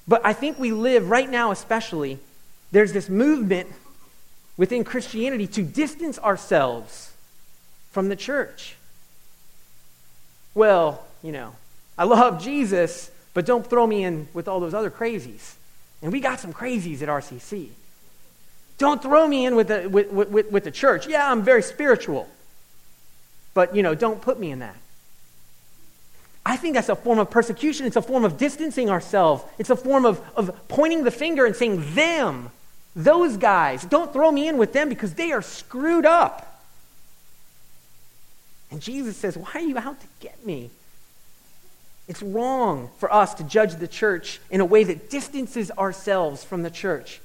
But 0.10 0.26
I 0.26 0.34
think 0.34 0.58
we 0.58 0.72
live 0.72 1.12
right 1.12 1.30
now, 1.30 1.52
especially, 1.52 2.18
there's 2.72 2.94
this 2.94 3.10
movement 3.10 3.70
within 4.58 4.84
Christianity 4.84 5.46
to 5.46 5.62
distance 5.62 6.18
ourselves 6.18 7.14
from 7.92 8.10
the 8.10 8.16
church. 8.16 8.76
Well, 10.56 11.06
you 11.22 11.32
know, 11.32 11.54
I 11.96 12.06
love 12.06 12.42
Jesus, 12.42 13.12
but 13.36 13.46
don't 13.46 13.66
throw 13.66 13.86
me 13.86 14.04
in 14.04 14.28
with 14.34 14.48
all 14.48 14.60
those 14.60 14.74
other 14.74 14.90
crazies. 14.90 15.54
And 16.02 16.12
we 16.12 16.22
got 16.22 16.40
some 16.40 16.54
crazies 16.54 17.04
at 17.04 17.08
RCC. 17.08 17.70
Don't 18.80 19.04
throw 19.04 19.28
me 19.28 19.46
in 19.46 19.56
with 19.56 19.68
the, 19.68 19.88
with, 19.88 20.12
with, 20.12 20.52
with 20.52 20.64
the 20.64 20.72
church. 20.72 21.08
Yeah, 21.08 21.32
I'm 21.32 21.44
very 21.44 21.62
spiritual. 21.62 22.28
But, 23.54 23.76
you 23.76 23.84
know, 23.84 23.94
don't 23.94 24.22
put 24.22 24.40
me 24.40 24.50
in 24.50 24.60
that. 24.60 24.76
I 26.60 26.62
think 26.62 26.76
that's 26.76 26.90
a 26.90 26.96
form 26.98 27.20
of 27.20 27.30
persecution. 27.30 27.86
It's 27.86 27.96
a 27.96 28.02
form 28.02 28.26
of 28.26 28.38
distancing 28.38 28.90
ourselves. 28.90 29.46
It's 29.58 29.70
a 29.70 29.78
form 29.78 30.06
of, 30.06 30.22
of 30.36 30.68
pointing 30.68 31.06
the 31.06 31.10
finger 31.10 31.46
and 31.46 31.56
saying, 31.56 31.96
them, 31.96 32.52
those 32.98 33.38
guys, 33.38 33.86
don't 33.86 34.12
throw 34.12 34.30
me 34.30 34.50
in 34.50 34.58
with 34.58 34.74
them 34.74 34.90
because 34.90 35.14
they 35.14 35.32
are 35.32 35.42
screwed 35.42 36.06
up. 36.06 36.62
And 38.72 38.82
Jesus 38.82 39.16
says, 39.16 39.38
Why 39.38 39.52
are 39.54 39.62
you 39.62 39.78
out 39.78 40.02
to 40.02 40.08
get 40.20 40.46
me? 40.46 40.70
It's 42.10 42.22
wrong 42.22 42.90
for 42.98 43.12
us 43.14 43.36
to 43.36 43.46
judge 43.46 43.76
the 43.76 43.88
church 43.88 44.42
in 44.52 44.60
a 44.60 44.66
way 44.66 44.84
that 44.84 45.10
distances 45.10 45.72
ourselves 45.72 46.44
from 46.44 46.64
the 46.64 46.70
church. 46.70 47.22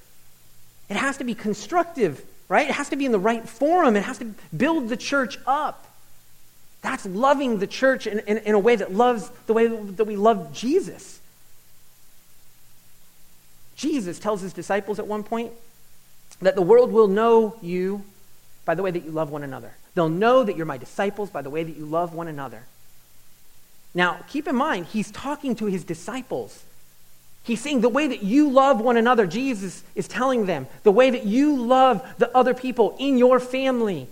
It 0.89 0.97
has 0.97 1.17
to 1.17 1.25
be 1.25 1.35
constructive, 1.35 2.25
right? 2.49 2.69
It 2.69 2.75
has 2.75 2.91
to 2.91 2.97
be 2.97 3.05
in 3.05 3.11
the 3.11 3.19
right 3.19 3.49
forum. 3.49 3.97
It 3.97 4.05
has 4.05 4.19
to 4.19 4.33
build 4.57 4.91
the 4.91 4.97
church 4.97 5.41
up. 5.45 5.85
That's 6.85 7.07
loving 7.07 7.61
the 7.61 7.67
church 7.67 8.07
in, 8.07 8.19
in, 8.21 8.37
in 8.37 8.55
a 8.55 8.59
way 8.59 8.77
that 8.77 8.93
loves 8.93 9.31
the 9.47 9.55
way 9.55 9.69
that 9.69 10.05
we 10.05 10.17
love 10.17 10.53
Jesus. 10.53 11.19
Jesus 13.75 14.19
tells 14.19 14.43
his 14.43 14.53
disciples 14.53 14.99
at 14.99 15.07
one 15.07 15.23
point 15.23 15.53
that 16.43 16.55
the 16.55 16.61
world 16.61 16.93
will 16.93 17.09
know 17.09 17.57
you 17.63 18.05
by 18.67 18.75
the 18.75 18.83
way 18.83 18.91
that 18.91 19.03
you 19.03 19.11
love 19.13 19.31
one 19.31 19.43
another. 19.43 19.73
They'll 19.95 20.11
know 20.11 20.45
that 20.45 20.59
you're 20.59 20.67
my 20.67 20.77
disciples 20.77 21.31
by 21.31 21.41
the 21.41 21.49
way 21.49 21.65
that 21.65 21.75
you 21.75 21.87
love 21.87 22.13
one 22.13 22.29
another. 22.29 22.65
Now, 23.95 24.21
keep 24.29 24.47
in 24.47 24.55
mind, 24.55 24.85
he's 24.85 25.11
talking 25.11 25.57
to 25.57 25.65
his 25.65 25.85
disciples. 25.85 26.65
He's 27.45 27.63
saying 27.63 27.81
the 27.81 27.89
way 27.89 28.09
that 28.09 28.23
you 28.23 28.51
love 28.51 28.83
one 28.83 28.99
another, 28.99 29.27
Jesus 29.27 29.83
is 29.95 30.07
telling 30.07 30.45
them, 30.45 30.67
the 30.83 30.93
way 30.93 31.09
that 31.09 31.25
you 31.25 31.57
love 31.57 32.07
the 32.19 32.35
other 32.37 32.53
people 32.53 32.95
in 32.99 33.17
your 33.17 33.41
family, 33.41 34.07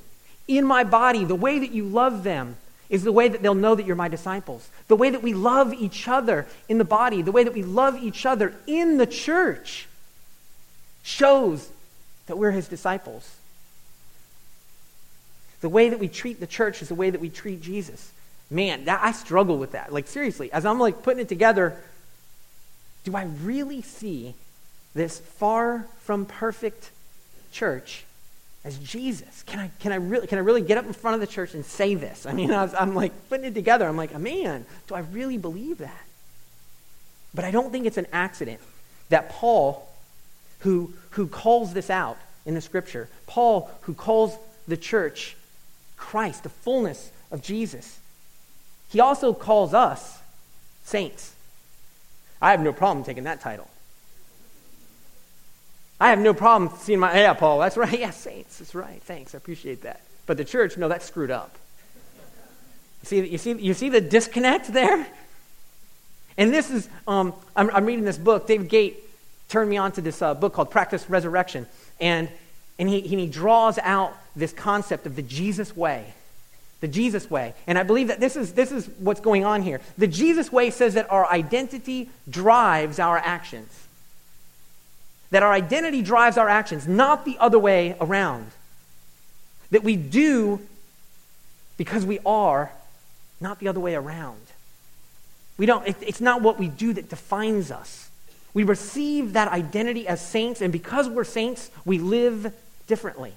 in 0.49 0.65
my 0.65 0.85
body, 0.85 1.27
the 1.27 1.35
way 1.35 1.59
that 1.59 1.73
you 1.73 1.85
love 1.85 2.25
them 2.25 2.57
is 2.93 3.03
the 3.03 3.11
way 3.11 3.27
that 3.27 3.43
they'll 3.43 3.55
know 3.55 3.75
that 3.75 3.85
you're 3.85 3.97
my 3.97 4.09
disciples. 4.09 4.69
The 4.87 4.95
way 4.95 5.11
that 5.11 5.23
we 5.23 5.35
love 5.35 5.75
each 5.75 6.07
other 6.07 6.47
in 6.69 6.79
the 6.79 6.85
body, 6.85 7.23
the 7.23 7.33
way 7.33 7.43
that 7.43 7.55
we 7.55 7.65
love 7.65 7.97
each 7.97 8.25
other 8.25 8.55
in 8.69 8.99
the 8.99 9.07
church 9.07 9.89
shows 11.03 11.69
that 12.27 12.39
we're 12.39 12.53
his 12.53 12.69
disciples. 12.69 13.37
The 15.61 15.69
way 15.69 15.89
that 15.89 15.99
we 15.99 16.07
treat 16.07 16.39
the 16.39 16.47
church 16.47 16.83
is 16.83 16.89
the 16.89 16.95
way 16.95 17.11
that 17.11 17.21
we 17.21 17.29
treat 17.29 17.61
Jesus 17.61 18.13
man, 18.53 18.85
that, 18.85 19.01
I 19.03 19.13
struggle 19.13 19.59
with 19.59 19.73
that. 19.73 19.93
Like, 19.93 20.07
seriously, 20.07 20.53
as 20.53 20.65
I'm 20.65 20.79
like 20.79 21.03
putting 21.03 21.21
it 21.21 21.29
together, 21.29 21.81
do 23.05 23.17
I 23.17 23.25
really 23.43 23.83
see 23.83 24.35
this 24.95 25.19
far 25.19 25.87
from 26.01 26.27
perfect 26.27 26.91
church 27.51 28.05
as 28.65 28.79
Jesus? 28.79 29.43
Can 29.45 29.59
I, 29.59 29.71
can 29.81 29.93
I, 29.93 29.97
really, 29.97 30.27
can 30.27 30.39
I 30.39 30.43
really 30.43 30.63
get 30.63 30.79
up 30.79 30.87
in 30.87 30.93
front 30.93 31.15
of 31.15 31.21
the 31.21 31.27
church 31.27 31.55
and 31.55 31.65
say 31.65 31.95
this? 31.95 32.27
I 32.27 32.33
mean, 32.33 32.51
I 32.53 32.69
am 32.81 32.95
like 32.95 33.13
putting 33.29 33.47
it 33.47 33.55
together. 33.55 33.87
I'm 33.87 33.97
like, 33.97 34.17
man, 34.19 34.65
do 34.87 34.95
I 34.95 35.01
really 35.01 35.39
believe 35.39 35.79
that? 35.79 36.05
But 37.35 37.45
I 37.45 37.51
don't 37.51 37.73
think 37.73 37.87
it's 37.87 37.97
an 37.97 38.07
accident 38.13 38.61
that 39.09 39.31
Paul, 39.31 39.89
who, 40.61 40.93
who 41.11 41.27
calls 41.27 41.73
this 41.73 41.91
out 41.91 42.19
in 42.45 42.55
the 42.55 42.61
scripture, 42.61 43.09
Paul, 43.27 43.71
who 43.83 43.95
calls 43.95 44.37
the 44.69 44.77
church 44.77 45.37
Christ, 45.97 46.43
the 46.43 46.49
fullness 46.49 47.11
of 47.31 47.43
Jesus, 47.43 47.99
he 48.91 49.01
also 49.01 49.33
calls 49.33 49.73
us 49.73 50.19
saints. 50.85 51.35
I 52.41 52.51
have 52.51 52.61
no 52.61 52.73
problem 52.73 53.05
taking 53.05 53.25
that 53.25 53.41
title. 53.41 53.69
I 56.03 56.11
have 56.11 56.19
no 56.19 56.35
problem 56.35 56.77
seeing 56.81 56.99
my, 56.99 57.15
yeah, 57.15 57.33
Paul, 57.33 57.61
that's 57.61 57.77
right. 57.77 57.93
Yeah, 58.01 58.11
saints, 58.11 58.59
that's 58.59 58.75
right. 58.75 59.01
Thanks, 59.05 59.37
I 59.37 59.39
appreciate 59.39 59.83
that. 59.83 60.01
But 60.27 60.37
the 60.37 60.45
church, 60.45 60.77
no, 60.77 60.89
that's 60.89 61.05
screwed 61.05 61.31
up. 61.31 61.55
See, 63.05 63.25
you 63.25 63.39
see, 63.39 63.53
you 63.53 63.73
see 63.73 63.89
the 63.89 64.01
disconnect 64.01 64.73
there? 64.73 65.07
And 66.37 66.53
this 66.53 66.71
is, 66.71 66.89
um, 67.07 67.33
I'm, 67.55 67.71
I'm, 67.71 67.87
reading 67.87 68.05
this 68.05 68.19
book. 68.19 68.49
David 68.49 68.69
Gate 68.69 68.99
turned 69.49 69.71
me 69.71 69.77
on 69.77 69.93
to 69.93 70.01
this 70.01 70.21
uh, 70.21 70.35
book 70.35 70.55
called 70.55 70.73
Practice 70.73 71.09
Resurrection. 71.09 71.69
And, 72.01 72.29
and 72.81 72.89
he, 72.89 73.03
he 73.03 73.27
draws 73.29 73.79
out 73.79 74.13
this 74.35 74.53
concept 74.53 75.07
of 75.07 75.15
the 75.15 75.23
Jesus 75.23 75.77
way 75.77 76.15
the 76.81 76.89
Jesus 76.89 77.31
way. 77.31 77.55
And 77.69 77.79
I 77.79 77.85
believe 77.85 78.09
that 78.09 78.19
this 78.19 78.35
is, 78.35 78.55
this 78.55 78.73
is 78.73 78.89
what's 78.99 79.21
going 79.21 79.45
on 79.45 79.63
here. 79.63 79.81
The 79.99 80.09
Jesus 80.09 80.51
way 80.51 80.71
says 80.71 80.95
that 80.95 81.09
our 81.13 81.31
identity 81.31 82.11
drives 82.29 82.99
our 82.99 83.19
actions. 83.19 83.71
That 85.33 85.43
our 85.43 85.53
identity 85.53 86.03
drives 86.03 86.37
our 86.37 86.49
actions, 86.49 86.87
not 86.87 87.25
the 87.25 87.37
other 87.39 87.59
way 87.59 87.97
around. 88.01 88.53
That 89.71 89.83
we 89.83 89.97
do 89.97 90.61
because 91.77 92.07
we 92.07 92.21
are, 92.25 92.71
not 93.41 93.59
the 93.59 93.67
other 93.67 93.81
way 93.81 93.95
around. 93.97 94.41
We 95.59 95.67
don't, 95.67 95.87
it, 95.87 95.97
it's 96.01 96.21
not 96.21 96.43
what 96.43 96.59
we 96.59 96.69
do 96.69 96.93
that 96.93 97.09
defines 97.09 97.71
us. 97.71 98.09
We 98.55 98.63
receive 98.63 99.33
that 99.33 99.49
identity 99.49 100.07
as 100.07 100.25
saints, 100.25 100.61
and 100.61 100.73
because 100.73 101.09
we're 101.09 101.25
saints, 101.25 101.71
we 101.85 101.99
live 101.99 102.53
differently. 102.87 103.33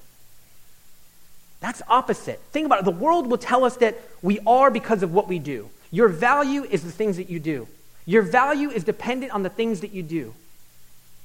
That's 1.61 1.81
opposite. 1.87 2.39
Think 2.51 2.65
about 2.65 2.79
it. 2.79 2.85
The 2.85 2.91
world 2.91 3.27
will 3.27 3.37
tell 3.37 3.63
us 3.63 3.77
that 3.77 3.97
we 4.21 4.39
are 4.45 4.69
because 4.69 5.01
of 5.01 5.13
what 5.13 5.27
we 5.27 5.39
do. 5.39 5.69
Your 5.91 6.09
value 6.09 6.63
is 6.63 6.83
the 6.83 6.91
things 6.91 7.17
that 7.17 7.29
you 7.29 7.39
do. 7.39 7.67
Your 8.05 8.21
value 8.21 8.69
is 8.69 8.83
dependent 8.83 9.31
on 9.31 9.43
the 9.43 9.49
things 9.49 9.79
that 9.79 9.91
you 9.91 10.03
do, 10.03 10.35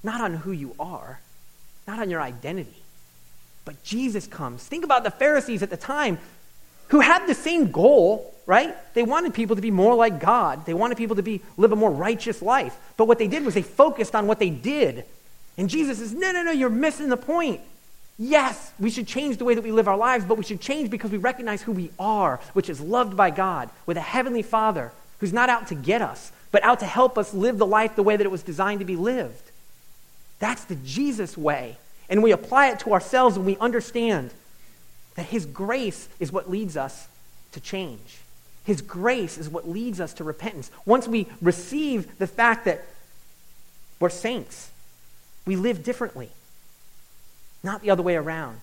not 0.02 0.20
on 0.20 0.34
who 0.34 0.52
you 0.52 0.74
are, 0.78 1.20
not 1.86 1.98
on 1.98 2.10
your 2.10 2.20
identity. 2.20 2.82
But 3.64 3.82
Jesus 3.82 4.26
comes. 4.26 4.62
Think 4.62 4.84
about 4.84 5.04
the 5.04 5.10
Pharisees 5.10 5.62
at 5.62 5.70
the 5.70 5.76
time 5.76 6.18
who 6.88 7.00
had 7.00 7.26
the 7.26 7.34
same 7.34 7.70
goal, 7.70 8.34
right? 8.46 8.74
They 8.94 9.02
wanted 9.02 9.32
people 9.34 9.56
to 9.56 9.62
be 9.62 9.70
more 9.70 9.94
like 9.94 10.18
God. 10.18 10.66
They 10.66 10.74
wanted 10.74 10.98
people 10.98 11.16
to 11.16 11.22
be 11.22 11.40
live 11.56 11.72
a 11.72 11.76
more 11.76 11.90
righteous 11.90 12.42
life. 12.42 12.76
But 12.96 13.06
what 13.06 13.18
they 13.18 13.28
did 13.28 13.44
was 13.44 13.54
they 13.54 13.62
focused 13.62 14.14
on 14.14 14.26
what 14.26 14.38
they 14.38 14.50
did. 14.50 15.04
And 15.56 15.68
Jesus 15.68 15.98
says, 15.98 16.12
"No, 16.12 16.32
no, 16.32 16.42
no, 16.42 16.50
you're 16.50 16.70
missing 16.70 17.08
the 17.08 17.16
point. 17.16 17.60
Yes, 18.18 18.72
we 18.78 18.90
should 18.90 19.06
change 19.06 19.38
the 19.38 19.44
way 19.44 19.54
that 19.54 19.64
we 19.64 19.72
live 19.72 19.88
our 19.88 19.96
lives, 19.96 20.24
but 20.24 20.36
we 20.36 20.44
should 20.44 20.60
change 20.60 20.90
because 20.90 21.10
we 21.10 21.16
recognize 21.16 21.62
who 21.62 21.72
we 21.72 21.90
are, 21.98 22.40
which 22.52 22.68
is 22.68 22.80
loved 22.80 23.16
by 23.16 23.30
God, 23.30 23.70
with 23.86 23.96
a 23.96 24.02
heavenly 24.02 24.42
Father 24.42 24.92
who's 25.20 25.32
not 25.32 25.48
out 25.48 25.68
to 25.68 25.74
get 25.74 26.02
us, 26.02 26.32
but 26.50 26.62
out 26.64 26.80
to 26.80 26.86
help 26.86 27.16
us 27.16 27.32
live 27.32 27.56
the 27.56 27.66
life 27.66 27.96
the 27.96 28.02
way 28.02 28.16
that 28.16 28.26
it 28.26 28.30
was 28.30 28.42
designed 28.42 28.80
to 28.80 28.84
be 28.84 28.96
lived. 28.96 29.49
That's 30.40 30.64
the 30.64 30.74
Jesus 30.76 31.38
way. 31.38 31.78
And 32.08 32.22
we 32.22 32.32
apply 32.32 32.70
it 32.70 32.80
to 32.80 32.92
ourselves 32.92 33.36
and 33.36 33.46
we 33.46 33.56
understand 33.58 34.32
that 35.14 35.26
His 35.26 35.46
grace 35.46 36.08
is 36.18 36.32
what 36.32 36.50
leads 36.50 36.76
us 36.76 37.06
to 37.52 37.60
change. 37.60 38.18
His 38.64 38.82
grace 38.82 39.38
is 39.38 39.48
what 39.48 39.68
leads 39.68 40.00
us 40.00 40.12
to 40.14 40.24
repentance. 40.24 40.70
Once 40.84 41.06
we 41.06 41.28
receive 41.40 42.18
the 42.18 42.26
fact 42.26 42.64
that 42.64 42.84
we're 44.00 44.10
saints, 44.10 44.70
we 45.46 45.56
live 45.56 45.84
differently 45.84 46.30
not 47.62 47.82
the 47.82 47.90
other 47.90 48.02
way 48.02 48.16
around. 48.16 48.60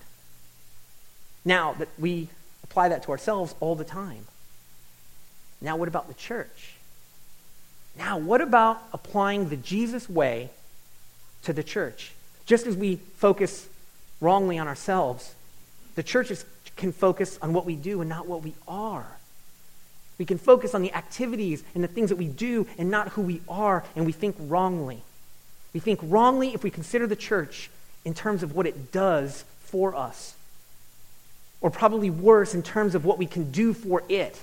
Now 1.44 1.74
that 1.74 1.88
we 1.98 2.28
apply 2.64 2.88
that 2.88 3.04
to 3.04 3.10
ourselves 3.10 3.54
all 3.60 3.74
the 3.74 3.84
time. 3.84 4.26
Now, 5.60 5.76
what 5.76 5.88
about 5.88 6.08
the 6.08 6.14
church? 6.14 6.74
Now, 7.96 8.18
what 8.18 8.40
about 8.40 8.80
applying 8.92 9.48
the 9.48 9.56
Jesus 9.56 10.08
way 10.08 10.50
to 11.42 11.52
the 11.52 11.62
church? 11.62 12.12
Just 12.46 12.66
as 12.66 12.76
we 12.76 12.96
focus 13.16 13.68
wrongly 14.20 14.58
on 14.58 14.68
ourselves, 14.68 15.34
the 15.94 16.02
churches 16.02 16.44
can 16.76 16.92
focus 16.92 17.38
on 17.42 17.52
what 17.52 17.66
we 17.66 17.74
do 17.76 18.00
and 18.00 18.08
not 18.08 18.26
what 18.26 18.42
we 18.42 18.54
are. 18.66 19.06
We 20.18 20.24
can 20.24 20.38
focus 20.38 20.74
on 20.74 20.82
the 20.82 20.92
activities 20.94 21.62
and 21.74 21.84
the 21.84 21.88
things 21.88 22.10
that 22.10 22.16
we 22.16 22.26
do 22.26 22.66
and 22.76 22.90
not 22.90 23.10
who 23.10 23.22
we 23.22 23.40
are, 23.48 23.84
and 23.94 24.04
we 24.04 24.12
think 24.12 24.36
wrongly. 24.38 25.02
We 25.72 25.80
think 25.80 26.00
wrongly 26.02 26.54
if 26.54 26.64
we 26.64 26.70
consider 26.70 27.06
the 27.06 27.16
church 27.16 27.70
in 28.04 28.14
terms 28.14 28.42
of 28.42 28.54
what 28.54 28.66
it 28.66 28.90
does 28.90 29.44
for 29.60 29.94
us, 29.94 30.34
or 31.60 31.70
probably 31.70 32.10
worse, 32.10 32.54
in 32.54 32.62
terms 32.62 32.94
of 32.94 33.04
what 33.04 33.18
we 33.18 33.26
can 33.26 33.50
do 33.50 33.74
for 33.74 34.02
it. 34.08 34.40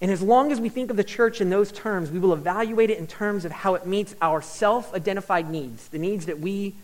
And 0.00 0.10
as 0.10 0.20
long 0.20 0.52
as 0.52 0.60
we 0.60 0.68
think 0.68 0.90
of 0.90 0.96
the 0.96 1.04
church 1.04 1.40
in 1.40 1.48
those 1.48 1.72
terms, 1.72 2.10
we 2.10 2.18
will 2.18 2.34
evaluate 2.34 2.90
it 2.90 2.98
in 2.98 3.06
terms 3.06 3.44
of 3.44 3.52
how 3.52 3.74
it 3.74 3.86
meets 3.86 4.14
our 4.20 4.42
self 4.42 4.92
identified 4.94 5.50
needs, 5.50 5.88
the 5.88 5.98
needs 5.98 6.26
that 6.26 6.38
we 6.38 6.74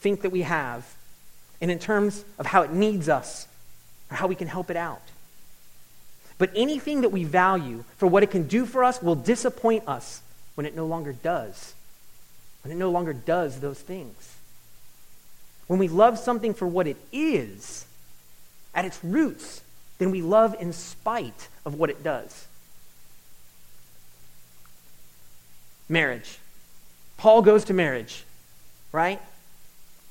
think 0.00 0.22
that 0.22 0.30
we 0.30 0.42
have, 0.42 0.86
and 1.60 1.70
in 1.70 1.78
terms 1.78 2.24
of 2.38 2.46
how 2.46 2.62
it 2.62 2.72
needs 2.72 3.08
us 3.08 3.48
or 4.10 4.16
how 4.16 4.26
we 4.26 4.34
can 4.34 4.48
help 4.48 4.70
it 4.70 4.76
out. 4.76 5.02
But 6.36 6.50
anything 6.54 7.00
that 7.00 7.08
we 7.08 7.24
value 7.24 7.84
for 7.96 8.06
what 8.06 8.22
it 8.22 8.30
can 8.30 8.46
do 8.46 8.64
for 8.64 8.84
us 8.84 9.02
will 9.02 9.16
disappoint 9.16 9.88
us 9.88 10.22
when 10.54 10.66
it 10.66 10.76
no 10.76 10.86
longer 10.86 11.12
does. 11.12 11.74
When 12.62 12.72
it 12.72 12.76
no 12.76 12.90
longer 12.90 13.12
does 13.12 13.60
those 13.60 13.80
things. 13.80 14.36
When 15.68 15.78
we 15.78 15.88
love 15.88 16.18
something 16.18 16.54
for 16.54 16.66
what 16.66 16.86
it 16.86 16.96
is, 17.12 17.86
at 18.74 18.84
its 18.84 19.02
roots, 19.02 19.62
then 19.98 20.10
we 20.10 20.22
love 20.22 20.54
in 20.60 20.72
spite 20.72 21.48
of 21.64 21.74
what 21.74 21.90
it 21.90 22.02
does. 22.02 22.47
Marriage. 25.88 26.38
Paul 27.16 27.42
goes 27.42 27.64
to 27.64 27.74
marriage, 27.74 28.24
right? 28.92 29.20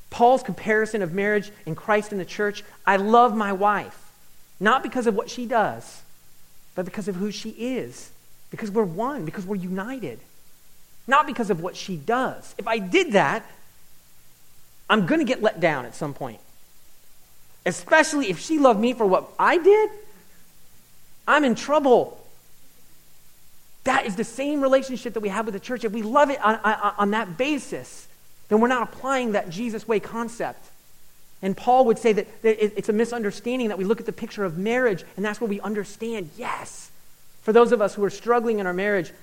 Paul's 0.09 0.43
comparison 0.43 1.01
of 1.01 1.13
marriage 1.13 1.51
and 1.65 1.75
Christ 1.75 2.11
in 2.11 2.17
the 2.17 2.25
church 2.25 2.63
I 2.85 2.97
love 2.97 3.35
my 3.35 3.53
wife, 3.53 4.11
not 4.59 4.83
because 4.83 5.07
of 5.07 5.15
what 5.15 5.29
she 5.29 5.45
does, 5.45 6.01
but 6.75 6.85
because 6.85 7.07
of 7.07 7.15
who 7.15 7.31
she 7.31 7.49
is. 7.49 8.11
Because 8.49 8.71
we're 8.71 8.83
one, 8.83 9.25
because 9.25 9.45
we're 9.45 9.55
united. 9.55 10.19
Not 11.07 11.27
because 11.27 11.49
of 11.49 11.61
what 11.61 11.75
she 11.75 11.97
does. 11.97 12.55
If 12.57 12.67
I 12.67 12.77
did 12.79 13.13
that, 13.13 13.45
I'm 14.89 15.05
going 15.05 15.19
to 15.19 15.25
get 15.25 15.41
let 15.41 15.59
down 15.59 15.85
at 15.85 15.95
some 15.95 16.13
point. 16.13 16.39
Especially 17.65 18.29
if 18.29 18.39
she 18.39 18.57
loved 18.57 18.79
me 18.79 18.93
for 18.93 19.05
what 19.05 19.29
I 19.37 19.57
did, 19.57 19.89
I'm 21.27 21.43
in 21.43 21.55
trouble. 21.55 22.16
That 23.87 24.05
is 24.05 24.17
the 24.17 24.25
same 24.25 24.59
relationship 24.59 25.13
that 25.13 25.21
we 25.21 25.29
have 25.29 25.45
with 25.45 25.53
the 25.53 25.61
church. 25.61 25.85
If 25.85 25.93
we 25.93 26.01
love 26.01 26.29
it 26.29 26.43
on, 26.43 26.55
on, 26.57 26.93
on 26.97 27.11
that 27.11 27.37
basis, 27.37 28.05
then 28.49 28.59
we're 28.59 28.67
not 28.67 28.83
applying 28.83 29.31
that 29.31 29.49
Jesus 29.49 29.87
way 29.87 30.01
concept. 30.01 30.59
And 31.41 31.55
Paul 31.55 31.85
would 31.85 31.97
say 31.97 32.11
that, 32.11 32.41
that 32.41 32.77
it's 32.77 32.89
a 32.89 32.93
misunderstanding 32.93 33.69
that 33.69 33.77
we 33.77 33.85
look 33.85 34.01
at 34.01 34.05
the 34.05 34.11
picture 34.11 34.43
of 34.43 34.57
marriage 34.57 35.05
and 35.15 35.23
that's 35.23 35.39
where 35.39 35.47
we 35.47 35.61
understand, 35.61 36.31
yes. 36.35 36.91
For 37.43 37.53
those 37.53 37.71
of 37.71 37.81
us 37.81 37.95
who 37.95 38.03
are 38.03 38.09
struggling 38.09 38.59
in 38.59 38.67
our 38.67 38.73
marriage, 38.73 39.13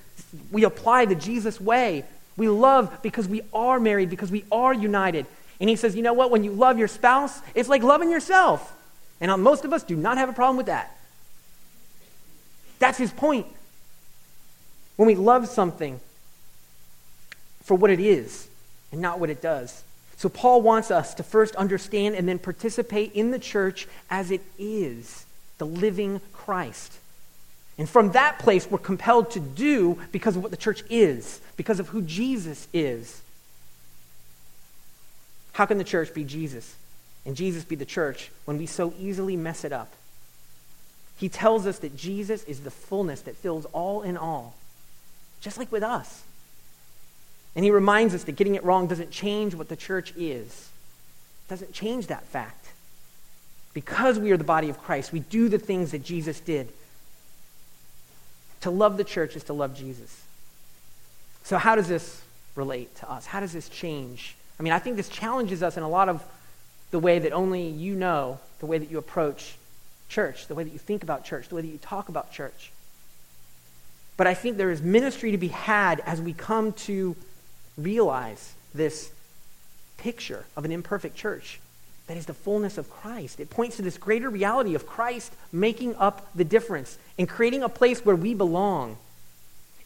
we 0.50 0.64
apply 0.64 1.04
the 1.04 1.14
Jesus 1.14 1.61
way. 1.61 2.04
We 2.38 2.49
love 2.49 3.02
because 3.02 3.28
we 3.28 3.42
are 3.52 3.78
married, 3.78 4.09
because 4.09 4.30
we 4.30 4.47
are 4.50 4.73
united. 4.73 5.26
And 5.61 5.68
he 5.68 5.76
says, 5.76 5.94
you 5.94 6.00
know 6.00 6.14
what? 6.14 6.30
When 6.30 6.42
you 6.42 6.52
love 6.52 6.78
your 6.78 6.88
spouse, 6.88 7.38
it's 7.54 7.68
like 7.68 7.83
loving 7.83 8.11
yourself. 8.11 8.75
And 9.21 9.30
uh, 9.30 9.37
most 9.37 9.66
of 9.66 9.75
us 9.75 9.83
do 9.83 9.94
not 9.94 10.16
have 10.16 10.30
a 10.30 10.33
problem 10.33 10.56
with 10.56 10.66
that. 10.66 10.97
That's 12.78 12.97
his 12.97 13.12
point. 13.12 13.47
When 14.97 15.07
we 15.07 15.15
love 15.15 15.49
something 15.49 16.01
for 17.63 17.75
what 17.75 17.91
it 17.91 18.01
is 18.01 18.49
and 18.93 19.01
not 19.01 19.19
what 19.19 19.31
it 19.31 19.43
does. 19.43 19.83
So, 20.17 20.29
Paul 20.29 20.63
wants 20.63 20.91
us 20.91 21.15
to 21.15 21.23
first 21.23 21.57
understand 21.57 22.15
and 22.15 22.29
then 22.29 22.39
participate 22.39 23.13
in 23.15 23.31
the 23.31 23.39
church 23.39 23.89
as 24.09 24.31
it 24.31 24.43
is 24.59 25.27
the 25.59 25.67
living 25.67 26.21
Christ. 26.33 26.99
And 27.77 27.89
from 27.89 28.13
that 28.13 28.39
place, 28.39 28.71
we're 28.71 28.79
compelled 28.79 29.33
to 29.33 29.41
do 29.41 29.99
because 30.13 30.37
of 30.37 30.43
what 30.43 30.53
the 30.53 30.57
church 30.57 30.85
is, 30.89 31.41
because 31.57 31.81
of 31.81 31.89
who 31.89 32.03
Jesus 32.03 32.69
is. 32.73 33.21
How 35.53 35.67
can 35.67 35.79
the 35.79 35.85
church 35.85 36.15
be 36.15 36.25
Jesus 36.25 36.77
and 37.27 37.37
Jesus 37.37 37.65
be 37.65 37.77
the 37.77 37.85
church 37.85 38.31
when 38.45 38.59
we 38.59 38.67
so 38.67 38.95
easily 38.99 39.37
mess 39.37 39.65
it 39.65 39.73
up? 39.73 39.93
He 41.17 41.29
tells 41.29 41.67
us 41.67 41.79
that 41.81 41.97
Jesus 41.97 42.45
is 42.45 42.61
the 42.61 42.71
fullness 42.71 43.23
that 43.23 43.37
fills 43.37 43.65
all 43.67 44.03
in 44.03 44.17
all, 44.17 44.55
just 45.45 45.59
like 45.59 45.71
with 45.71 45.83
us. 45.83 46.23
And 47.55 47.65
he 47.65 47.71
reminds 47.71 48.15
us 48.15 48.25
that 48.25 48.33
getting 48.33 48.55
it 48.55 48.65
wrong 48.65 48.89
doesn't 48.89 49.11
change 49.11 49.55
what 49.55 49.69
the 49.69 49.77
church 49.77 50.13
is. 50.17 50.71
It 51.47 51.51
doesn't 51.51 51.73
change 51.73 52.09
that 52.09 52.25
fact. 52.25 52.73
Because 53.75 54.19
we 54.19 54.33
are 54.33 54.37
the 54.37 54.45
body 54.45 54.71
of 54.71 54.83
Christ, 54.83 55.13
we 55.13 55.21
do 55.21 55.49
the 55.49 55.59
things 55.59 55.93
that 55.93 56.03
Jesus 56.03 56.41
did. 56.41 56.69
To 58.62 58.71
love 58.71 58.97
the 58.97 59.05
church 59.05 59.37
is 59.37 59.45
to 59.45 59.53
love 59.53 59.77
Jesus. 59.77 60.23
So, 61.42 61.59
how 61.59 61.77
does 61.77 61.88
this 61.88 62.23
relate 62.57 62.97
to 62.97 63.11
us? 63.11 63.27
How 63.27 63.40
does 63.40 63.53
this 63.53 63.68
change? 63.68 64.37
I 64.59 64.62
mean, 64.62 64.73
I 64.73 64.79
think 64.79 64.97
this 64.97 65.11
challenges 65.11 65.62
us 65.62 65.77
in 65.77 65.83
a 65.83 65.88
lot 65.88 66.09
of 66.09 66.25
the 66.90 66.99
way 66.99 67.18
that 67.18 67.33
only 67.33 67.68
you 67.68 67.95
know, 67.95 68.38
the 68.61 68.66
way 68.66 68.79
that 68.79 68.90
you 68.90 68.97
approach 68.97 69.57
church, 70.09 70.47
the 70.47 70.55
way 70.55 70.64
that 70.64 70.73
you 70.73 70.79
think 70.79 71.03
about 71.03 71.25
church, 71.25 71.49
the 71.49 71.57
way 71.57 71.62
that 71.62 71.68
you 71.68 71.79
talk 71.79 72.09
about 72.09 72.33
church. 72.33 72.71
But 74.16 74.27
I 74.27 74.35
think 74.35 74.57
there 74.57 74.70
is 74.70 74.81
ministry 74.81 75.33
to 75.33 75.38
be 75.38 75.48
had 75.48 76.00
as 76.00 76.20
we 76.20 76.33
come 76.33 76.72
to 76.72 77.16
realize 77.77 78.55
this 78.74 79.11
picture 79.96 80.44
of 80.57 80.64
an 80.64 80.72
imperfect 80.72 81.16
church 81.16 81.61
that 82.07 82.16
is 82.16 82.27
the 82.27 82.35
fullness 82.35 82.77
of 82.77 82.90
Christ. 82.90 83.40
It 83.40 83.50
points 83.50 83.77
to 83.77 83.83
this 83.83 83.96
greater 83.96 84.29
reality 84.29 84.74
of 84.74 84.87
Christ 84.87 85.33
making 85.53 85.96
up 85.96 86.29
the 86.35 86.44
difference 86.44 86.98
and 87.18 87.29
creating 87.29 87.62
a 87.62 87.68
place 87.68 88.05
where 88.05 88.16
we 88.16 88.35
belong. 88.35 88.98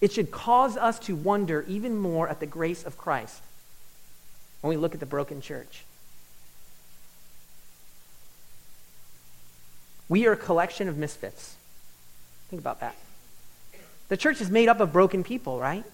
It 0.00 0.12
should 0.12 0.30
cause 0.30 0.76
us 0.76 0.98
to 1.00 1.14
wonder 1.14 1.64
even 1.68 1.96
more 1.96 2.28
at 2.28 2.40
the 2.40 2.46
grace 2.46 2.84
of 2.84 2.98
Christ 2.98 3.40
when 4.60 4.70
we 4.70 4.76
look 4.76 4.94
at 4.94 5.00
the 5.00 5.06
broken 5.06 5.40
church. 5.40 5.84
We 10.08 10.26
are 10.26 10.32
a 10.32 10.36
collection 10.36 10.88
of 10.88 10.96
misfits. 10.96 11.56
Think 12.48 12.60
about 12.60 12.80
that. 12.80 12.96
The 14.08 14.16
church 14.16 14.40
is 14.40 14.50
made 14.50 14.68
up 14.68 14.80
of 14.80 14.92
broken 14.92 15.22
people, 15.22 15.58
right? 15.58 15.84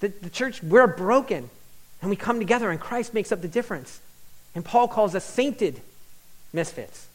The, 0.00 0.08
the 0.08 0.30
church, 0.30 0.62
we're 0.62 0.86
broken. 0.86 1.50
And 2.00 2.10
we 2.10 2.16
come 2.16 2.38
together, 2.38 2.70
and 2.70 2.80
Christ 2.80 3.12
makes 3.12 3.32
up 3.32 3.42
the 3.42 3.48
difference. 3.48 4.00
And 4.54 4.64
Paul 4.64 4.88
calls 4.88 5.14
us 5.14 5.24
sainted 5.24 5.80
misfits. 6.52 7.06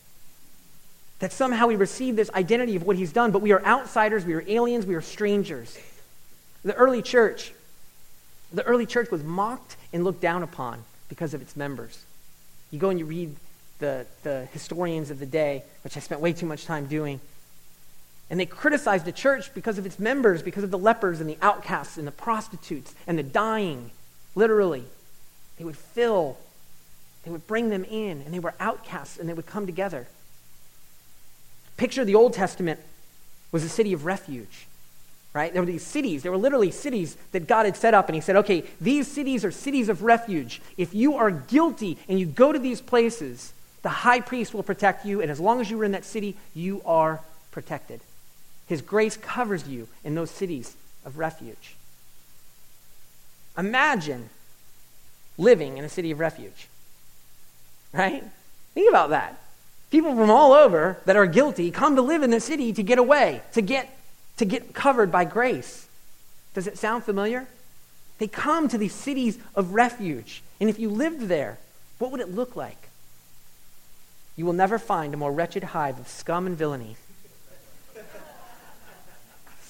That 1.19 1.31
somehow 1.31 1.67
we 1.67 1.75
receive 1.75 2.15
this 2.15 2.29
identity 2.31 2.75
of 2.75 2.83
what 2.83 2.97
he's 2.97 3.13
done, 3.13 3.31
but 3.31 3.41
we 3.41 3.53
are 3.53 3.63
outsiders, 3.65 4.25
we 4.25 4.33
are 4.33 4.43
aliens, 4.47 4.85
we 4.85 4.95
are 4.95 5.01
strangers. 5.01 5.77
The 6.63 6.73
early 6.73 7.01
church, 7.01 7.53
the 8.51 8.63
early 8.63 8.85
church 8.85 9.09
was 9.09 9.23
mocked 9.23 9.77
and 9.93 10.03
looked 10.03 10.21
down 10.21 10.43
upon 10.43 10.83
because 11.09 11.33
of 11.33 11.41
its 11.41 11.55
members. 11.55 12.03
You 12.71 12.79
go 12.79 12.89
and 12.89 12.99
you 12.99 13.05
read 13.05 13.35
the, 13.79 14.05
the 14.23 14.47
historians 14.51 15.11
of 15.11 15.19
the 15.19 15.25
day, 15.25 15.63
which 15.83 15.95
I 15.95 15.99
spent 15.99 16.21
way 16.21 16.33
too 16.33 16.45
much 16.45 16.65
time 16.65 16.87
doing, 16.87 17.19
and 18.29 18.39
they 18.39 18.45
criticized 18.45 19.05
the 19.05 19.11
church 19.11 19.53
because 19.53 19.77
of 19.77 19.85
its 19.85 19.99
members, 19.99 20.41
because 20.41 20.63
of 20.63 20.71
the 20.71 20.77
lepers 20.77 21.21
and 21.21 21.29
the 21.29 21.37
outcasts 21.41 21.97
and 21.97 22.07
the 22.07 22.11
prostitutes 22.11 22.95
and 23.05 23.17
the 23.17 23.23
dying, 23.23 23.91
literally. 24.35 24.85
They 25.57 25.63
would 25.63 25.77
fill, 25.77 26.37
they 27.23 27.31
would 27.31 27.45
bring 27.45 27.69
them 27.69 27.83
in, 27.83 28.21
and 28.21 28.33
they 28.33 28.39
were 28.39 28.55
outcasts, 28.59 29.19
and 29.19 29.29
they 29.29 29.33
would 29.33 29.45
come 29.45 29.65
together. 29.65 30.07
Picture 31.77 32.05
the 32.05 32.15
Old 32.15 32.33
Testament 32.33 32.79
was 33.51 33.63
a 33.63 33.69
city 33.69 33.93
of 33.93 34.05
refuge, 34.05 34.67
right? 35.33 35.53
There 35.53 35.61
were 35.61 35.67
these 35.67 35.85
cities, 35.85 36.23
there 36.23 36.31
were 36.31 36.37
literally 36.37 36.71
cities 36.71 37.17
that 37.33 37.47
God 37.47 37.65
had 37.65 37.77
set 37.77 37.93
up, 37.93 38.07
and 38.07 38.15
He 38.15 38.21
said, 38.21 38.37
okay, 38.37 38.63
these 38.81 39.07
cities 39.07 39.45
are 39.45 39.51
cities 39.51 39.89
of 39.89 40.01
refuge. 40.01 40.61
If 40.75 40.95
you 40.95 41.15
are 41.17 41.29
guilty 41.29 41.97
and 42.07 42.19
you 42.19 42.25
go 42.25 42.51
to 42.51 42.59
these 42.59 42.81
places, 42.81 43.53
the 43.83 43.89
high 43.89 44.21
priest 44.21 44.53
will 44.53 44.63
protect 44.63 45.05
you, 45.05 45.21
and 45.21 45.29
as 45.29 45.39
long 45.39 45.61
as 45.61 45.69
you 45.69 45.79
are 45.81 45.85
in 45.85 45.91
that 45.91 46.05
city, 46.05 46.35
you 46.55 46.81
are 46.85 47.21
protected. 47.51 48.01
His 48.67 48.81
grace 48.81 49.17
covers 49.17 49.67
you 49.67 49.87
in 50.03 50.15
those 50.15 50.31
cities 50.31 50.75
of 51.05 51.17
refuge. 51.17 51.75
Imagine 53.57 54.29
living 55.37 55.77
in 55.77 55.83
a 55.83 55.89
city 55.89 56.11
of 56.11 56.19
refuge. 56.19 56.67
Right? 57.91 58.23
Think 58.73 58.89
about 58.89 59.09
that. 59.09 59.39
People 59.91 60.15
from 60.15 60.31
all 60.31 60.53
over 60.53 60.97
that 61.05 61.15
are 61.15 61.27
guilty 61.27 61.69
come 61.69 61.95
to 61.95 62.01
live 62.01 62.23
in 62.23 62.31
the 62.31 62.39
city 62.39 62.73
to 62.73 62.81
get 62.81 62.97
away, 62.97 63.41
to 63.53 63.61
get, 63.61 63.95
to 64.37 64.45
get 64.45 64.73
covered 64.73 65.11
by 65.11 65.25
grace. 65.25 65.87
Does 66.55 66.65
it 66.65 66.77
sound 66.77 67.03
familiar? 67.03 67.47
They 68.17 68.27
come 68.27 68.67
to 68.69 68.77
these 68.77 68.93
cities 68.93 69.37
of 69.55 69.73
refuge. 69.73 70.41
And 70.59 70.69
if 70.69 70.79
you 70.79 70.89
lived 70.89 71.27
there, 71.27 71.59
what 71.99 72.11
would 72.11 72.21
it 72.21 72.33
look 72.33 72.55
like? 72.55 72.89
You 74.35 74.45
will 74.45 74.53
never 74.53 74.79
find 74.79 75.13
a 75.13 75.17
more 75.17 75.31
wretched 75.31 75.63
hive 75.63 75.99
of 75.99 76.07
scum 76.07 76.47
and 76.47 76.57
villainy 76.57 76.95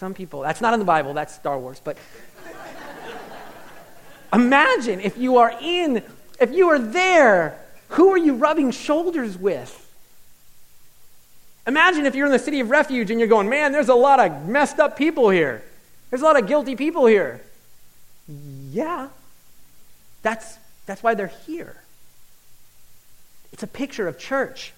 some 0.04 0.14
people, 0.14 0.42
that's 0.42 0.60
not 0.60 0.74
in 0.74 0.80
the 0.80 0.86
Bible, 0.86 1.14
that's 1.14 1.34
Star 1.34 1.58
Wars, 1.58 1.80
but 1.82 1.96
imagine 4.34 5.00
if 5.00 5.18
you 5.18 5.38
are 5.38 5.56
in, 5.62 6.04
if 6.42 6.52
you 6.52 6.68
are 6.68 6.78
there, 6.78 7.58
who 7.88 8.10
are 8.12 8.18
you 8.18 8.34
rubbing 8.34 8.72
shoulders 8.72 9.38
with? 9.38 9.80
Imagine 11.66 12.06
if 12.06 12.16
you're 12.16 12.26
in 12.26 12.34
the 12.34 12.38
city 12.38 12.60
of 12.60 12.70
refuge 12.70 13.12
and 13.12 13.20
you're 13.22 13.30
going, 13.30 13.48
man, 13.48 13.72
there's 13.72 13.88
a 13.88 13.96
lot 13.96 14.20
of 14.20 14.46
messed 14.46 14.78
up 14.78 14.98
people 14.98 15.30
here. 15.30 15.64
There's 16.10 16.22
a 16.22 16.26
lot 16.26 16.38
of 16.38 16.50
guilty 16.50 16.76
people 16.76 17.06
here. 17.06 17.40
Yeah. 18.28 19.08
That's, 20.22 20.58
that's 20.86 21.02
why 21.02 21.14
they're 21.14 21.32
here. 21.48 21.78
It's 23.54 23.64
a 23.64 23.68
picture 23.68 24.10
of 24.10 24.20
church. 24.20 24.74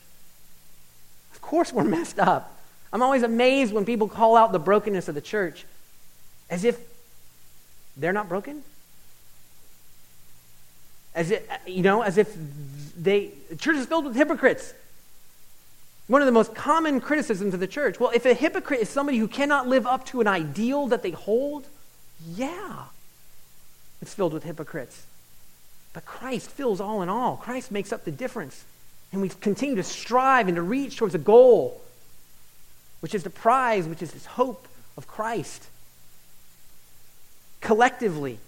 Of 1.33 1.41
course, 1.41 1.73
we're 1.73 1.83
messed 1.83 2.19
up. 2.19 2.54
I'm 2.95 3.03
always 3.03 3.23
amazed 3.23 3.73
when 3.73 3.83
people 3.83 4.07
call 4.07 4.37
out 4.37 4.53
the 4.53 4.59
brokenness 4.59 5.09
of 5.09 5.15
the 5.15 5.21
church 5.21 5.65
as 6.49 6.63
if 6.63 6.79
they're 7.97 8.13
not 8.13 8.29
broken. 8.29 8.63
As 11.13 11.29
if, 11.29 11.45
you 11.67 11.81
know, 11.81 12.03
as 12.03 12.17
if 12.17 12.33
they, 12.97 13.31
the 13.49 13.57
church 13.57 13.75
is 13.75 13.85
filled 13.85 14.05
with 14.05 14.15
hypocrites. 14.15 14.73
One 16.07 16.21
of 16.21 16.25
the 16.25 16.31
most 16.31 16.55
common 16.55 17.01
criticisms 17.01 17.53
of 17.53 17.59
the 17.59 17.67
church 17.67 17.99
well, 17.99 18.11
if 18.15 18.25
a 18.25 18.33
hypocrite 18.33 18.79
is 18.79 18.87
somebody 18.87 19.17
who 19.17 19.27
cannot 19.27 19.67
live 19.67 19.85
up 19.85 20.05
to 20.05 20.21
an 20.21 20.27
ideal 20.27 20.87
that 20.87 21.03
they 21.03 21.11
hold, 21.11 21.67
yeah, 22.25 22.83
it's 24.01 24.13
filled 24.13 24.31
with 24.31 24.45
hypocrites. 24.45 25.05
But 25.91 26.05
Christ 26.05 26.49
fills 26.49 26.79
all 26.79 27.01
in 27.01 27.09
all. 27.09 27.35
Christ 27.35 27.73
makes 27.73 27.91
up 27.91 28.05
the 28.05 28.11
difference. 28.11 28.63
And 29.11 29.21
we 29.21 29.27
continue 29.27 29.75
to 29.75 29.83
strive 29.83 30.47
and 30.47 30.55
to 30.55 30.61
reach 30.61 30.95
towards 30.95 31.13
a 31.13 31.17
goal, 31.17 31.81
which 32.99 33.15
is 33.15 33.23
the 33.23 33.29
prize, 33.29 33.87
which 33.87 34.01
is 34.01 34.11
this 34.11 34.25
hope 34.25 34.67
of 34.97 35.07
Christ. 35.07 35.67
Collectively, 37.61 38.39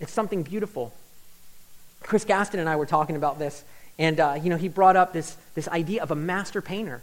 it's 0.00 0.12
something 0.12 0.42
beautiful. 0.42 0.92
Chris 2.02 2.24
Gaston 2.24 2.60
and 2.60 2.68
I 2.68 2.76
were 2.76 2.86
talking 2.86 3.16
about 3.16 3.38
this, 3.38 3.64
and 3.98 4.18
uh, 4.18 4.38
you 4.42 4.50
know, 4.50 4.56
he 4.56 4.68
brought 4.68 4.96
up 4.96 5.12
this, 5.12 5.36
this 5.54 5.68
idea 5.68 6.02
of 6.02 6.10
a 6.10 6.16
master 6.16 6.62
painter. 6.62 7.02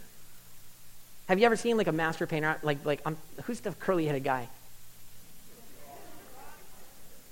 Have 1.28 1.38
you 1.38 1.46
ever 1.46 1.56
seen 1.56 1.76
like 1.76 1.86
a 1.86 1.92
master 1.92 2.26
painter? 2.26 2.58
Like, 2.62 2.84
like 2.84 3.00
um, 3.04 3.16
who's 3.44 3.60
the 3.60 3.72
curly-headed 3.72 4.24
guy? 4.24 4.48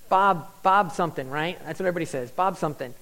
Bob, 0.08 0.48
Bob 0.62 0.92
something, 0.92 1.28
right? 1.30 1.58
That's 1.64 1.80
what 1.80 1.86
everybody 1.86 2.04
says. 2.04 2.30
Bob 2.30 2.56
something. 2.56 2.94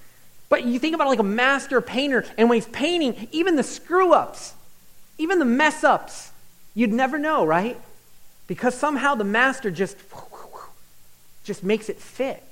But 0.49 0.63
you 0.63 0.79
think 0.79 0.95
about 0.95 1.07
like 1.07 1.19
a 1.19 1.23
master 1.23 1.81
painter, 1.81 2.25
and 2.37 2.49
when 2.49 2.57
he's 2.57 2.67
painting, 2.67 3.27
even 3.31 3.55
the 3.55 3.63
screw 3.63 4.13
ups, 4.13 4.53
even 5.17 5.39
the 5.39 5.45
mess 5.45 5.83
ups, 5.83 6.31
you'd 6.75 6.93
never 6.93 7.17
know, 7.17 7.45
right? 7.45 7.79
Because 8.47 8.75
somehow 8.75 9.15
the 9.15 9.23
master 9.23 9.71
just, 9.71 9.97
just 11.43 11.63
makes 11.63 11.89
it 11.89 11.99
fit. 11.99 12.43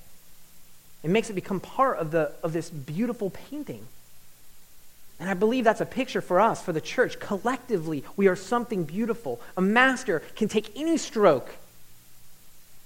It 1.03 1.09
makes 1.09 1.29
it 1.29 1.33
become 1.33 1.59
part 1.59 1.97
of, 1.97 2.11
the, 2.11 2.31
of 2.41 2.53
this 2.53 2.69
beautiful 2.69 3.29
painting. 3.29 3.85
And 5.19 5.29
I 5.29 5.35
believe 5.35 5.63
that's 5.65 5.81
a 5.81 5.85
picture 5.85 6.21
for 6.21 6.39
us, 6.39 6.61
for 6.61 6.73
the 6.73 6.81
church. 6.81 7.19
Collectively, 7.19 8.03
we 8.17 8.27
are 8.27 8.35
something 8.35 8.85
beautiful. 8.85 9.39
A 9.55 9.61
master 9.61 10.21
can 10.35 10.47
take 10.47 10.71
any 10.75 10.97
stroke 10.97 11.49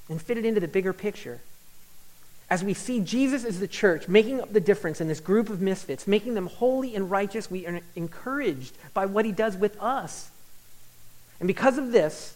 and 0.09 0.21
fit 0.21 0.37
it 0.37 0.45
into 0.45 0.59
the 0.59 0.67
bigger 0.67 0.91
picture 0.91 1.39
as 2.49 2.63
we 2.63 2.73
see 2.73 3.01
Jesus 3.01 3.43
as 3.43 3.59
the 3.59 3.67
church 3.67 4.07
making 4.07 4.41
up 4.41 4.53
the 4.53 4.61
difference 4.61 5.01
in 5.01 5.07
this 5.07 5.19
group 5.19 5.49
of 5.49 5.61
misfits, 5.61 6.07
making 6.07 6.33
them 6.33 6.47
holy 6.47 6.95
and 6.95 7.11
righteous, 7.11 7.51
we 7.51 7.67
are 7.67 7.81
encouraged 7.95 8.73
by 8.93 9.05
what 9.05 9.25
he 9.25 9.31
does 9.31 9.57
with 9.57 9.79
us. 9.81 10.29
And 11.39 11.47
because 11.47 11.77
of 11.77 11.91
this, 11.91 12.35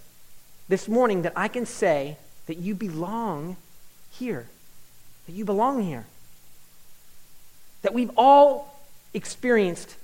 this 0.67 0.87
morning, 0.87 1.23
that 1.23 1.33
I 1.35 1.47
can 1.47 1.65
say 1.65 2.17
that 2.47 2.57
you 2.57 2.75
belong 2.75 3.57
here, 4.11 4.47
that 5.25 5.33
you 5.33 5.45
belong 5.45 5.83
here, 5.83 6.05
that 7.81 7.93
we've 7.93 8.11
all 8.15 8.79
experienced 9.13 9.95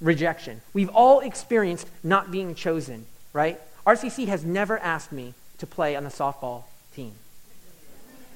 rejection, 0.00 0.60
we've 0.72 0.90
all 0.90 1.20
experienced 1.20 1.86
not 2.02 2.30
being 2.30 2.54
chosen, 2.54 3.06
right? 3.32 3.60
RCC 3.86 4.26
has 4.26 4.44
never 4.44 4.78
asked 4.78 5.12
me 5.12 5.34
to 5.58 5.66
play 5.66 5.96
on 5.96 6.04
the 6.04 6.10
softball 6.10 6.64
team. 6.94 7.12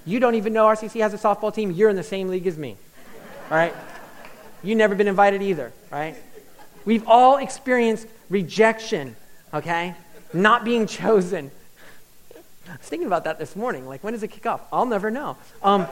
You 0.05 0.20
don't 0.20 0.37
even 0.37 0.52
know 0.52 0.66
RCC 0.66 1.00
has 1.00 1.12
a 1.12 1.18
softball 1.18 1.52
team. 1.52 1.72
You're 1.72 1.90
in 1.90 1.96
the 1.96 2.05
same 2.05 2.29
league 2.29 2.46
as 2.46 2.57
me. 2.57 2.76
All 3.50 3.57
right? 3.57 3.74
You've 4.62 4.79
never 4.79 4.94
been 4.94 5.09
invited 5.09 5.42
either, 5.42 5.72
right? 5.90 6.16
We've 6.85 7.07
all 7.09 7.38
experienced 7.38 8.07
rejection, 8.31 9.16
okay? 9.57 9.95
Not 10.33 10.64
being 10.64 10.87
chosen. 10.87 11.51
I 12.69 12.73
was 12.73 12.88
thinking 12.88 13.07
about 13.07 13.25
that 13.25 13.38
this 13.38 13.55
morning. 13.55 13.87
Like, 13.87 14.03
when 14.03 14.12
does 14.12 14.23
it 14.23 14.29
kick 14.29 14.47
off? 14.47 14.62
I'll 14.73 14.87
never 14.87 15.11
know. 15.11 15.37
Um, 15.62 15.87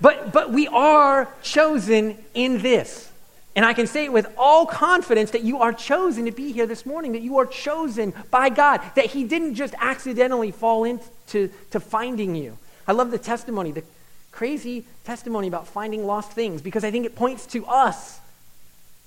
but, 0.00 0.32
but 0.32 0.52
we 0.52 0.66
are 0.68 1.28
chosen 1.42 2.16
in 2.34 2.62
this. 2.62 3.10
And 3.54 3.64
I 3.64 3.72
can 3.72 3.86
say 3.86 4.04
it 4.04 4.12
with 4.12 4.26
all 4.36 4.66
confidence 4.66 5.30
that 5.30 5.42
you 5.42 5.60
are 5.62 5.72
chosen 5.72 6.26
to 6.26 6.30
be 6.30 6.52
here 6.52 6.66
this 6.66 6.84
morning, 6.84 7.12
that 7.12 7.22
you 7.22 7.38
are 7.38 7.46
chosen 7.46 8.12
by 8.30 8.50
God, 8.50 8.82
that 8.96 9.06
He 9.06 9.24
didn't 9.24 9.54
just 9.54 9.74
accidentally 9.80 10.50
fall 10.50 10.84
into 10.84 11.50
to 11.70 11.80
finding 11.80 12.34
you. 12.34 12.58
I 12.86 12.92
love 12.92 13.10
the 13.10 13.18
testimony, 13.18 13.72
the 13.72 13.84
crazy 14.30 14.84
testimony 15.04 15.48
about 15.48 15.66
finding 15.66 16.06
lost 16.06 16.32
things, 16.32 16.60
because 16.60 16.84
I 16.84 16.90
think 16.90 17.06
it 17.06 17.16
points 17.16 17.46
to 17.46 17.64
us. 17.64 18.20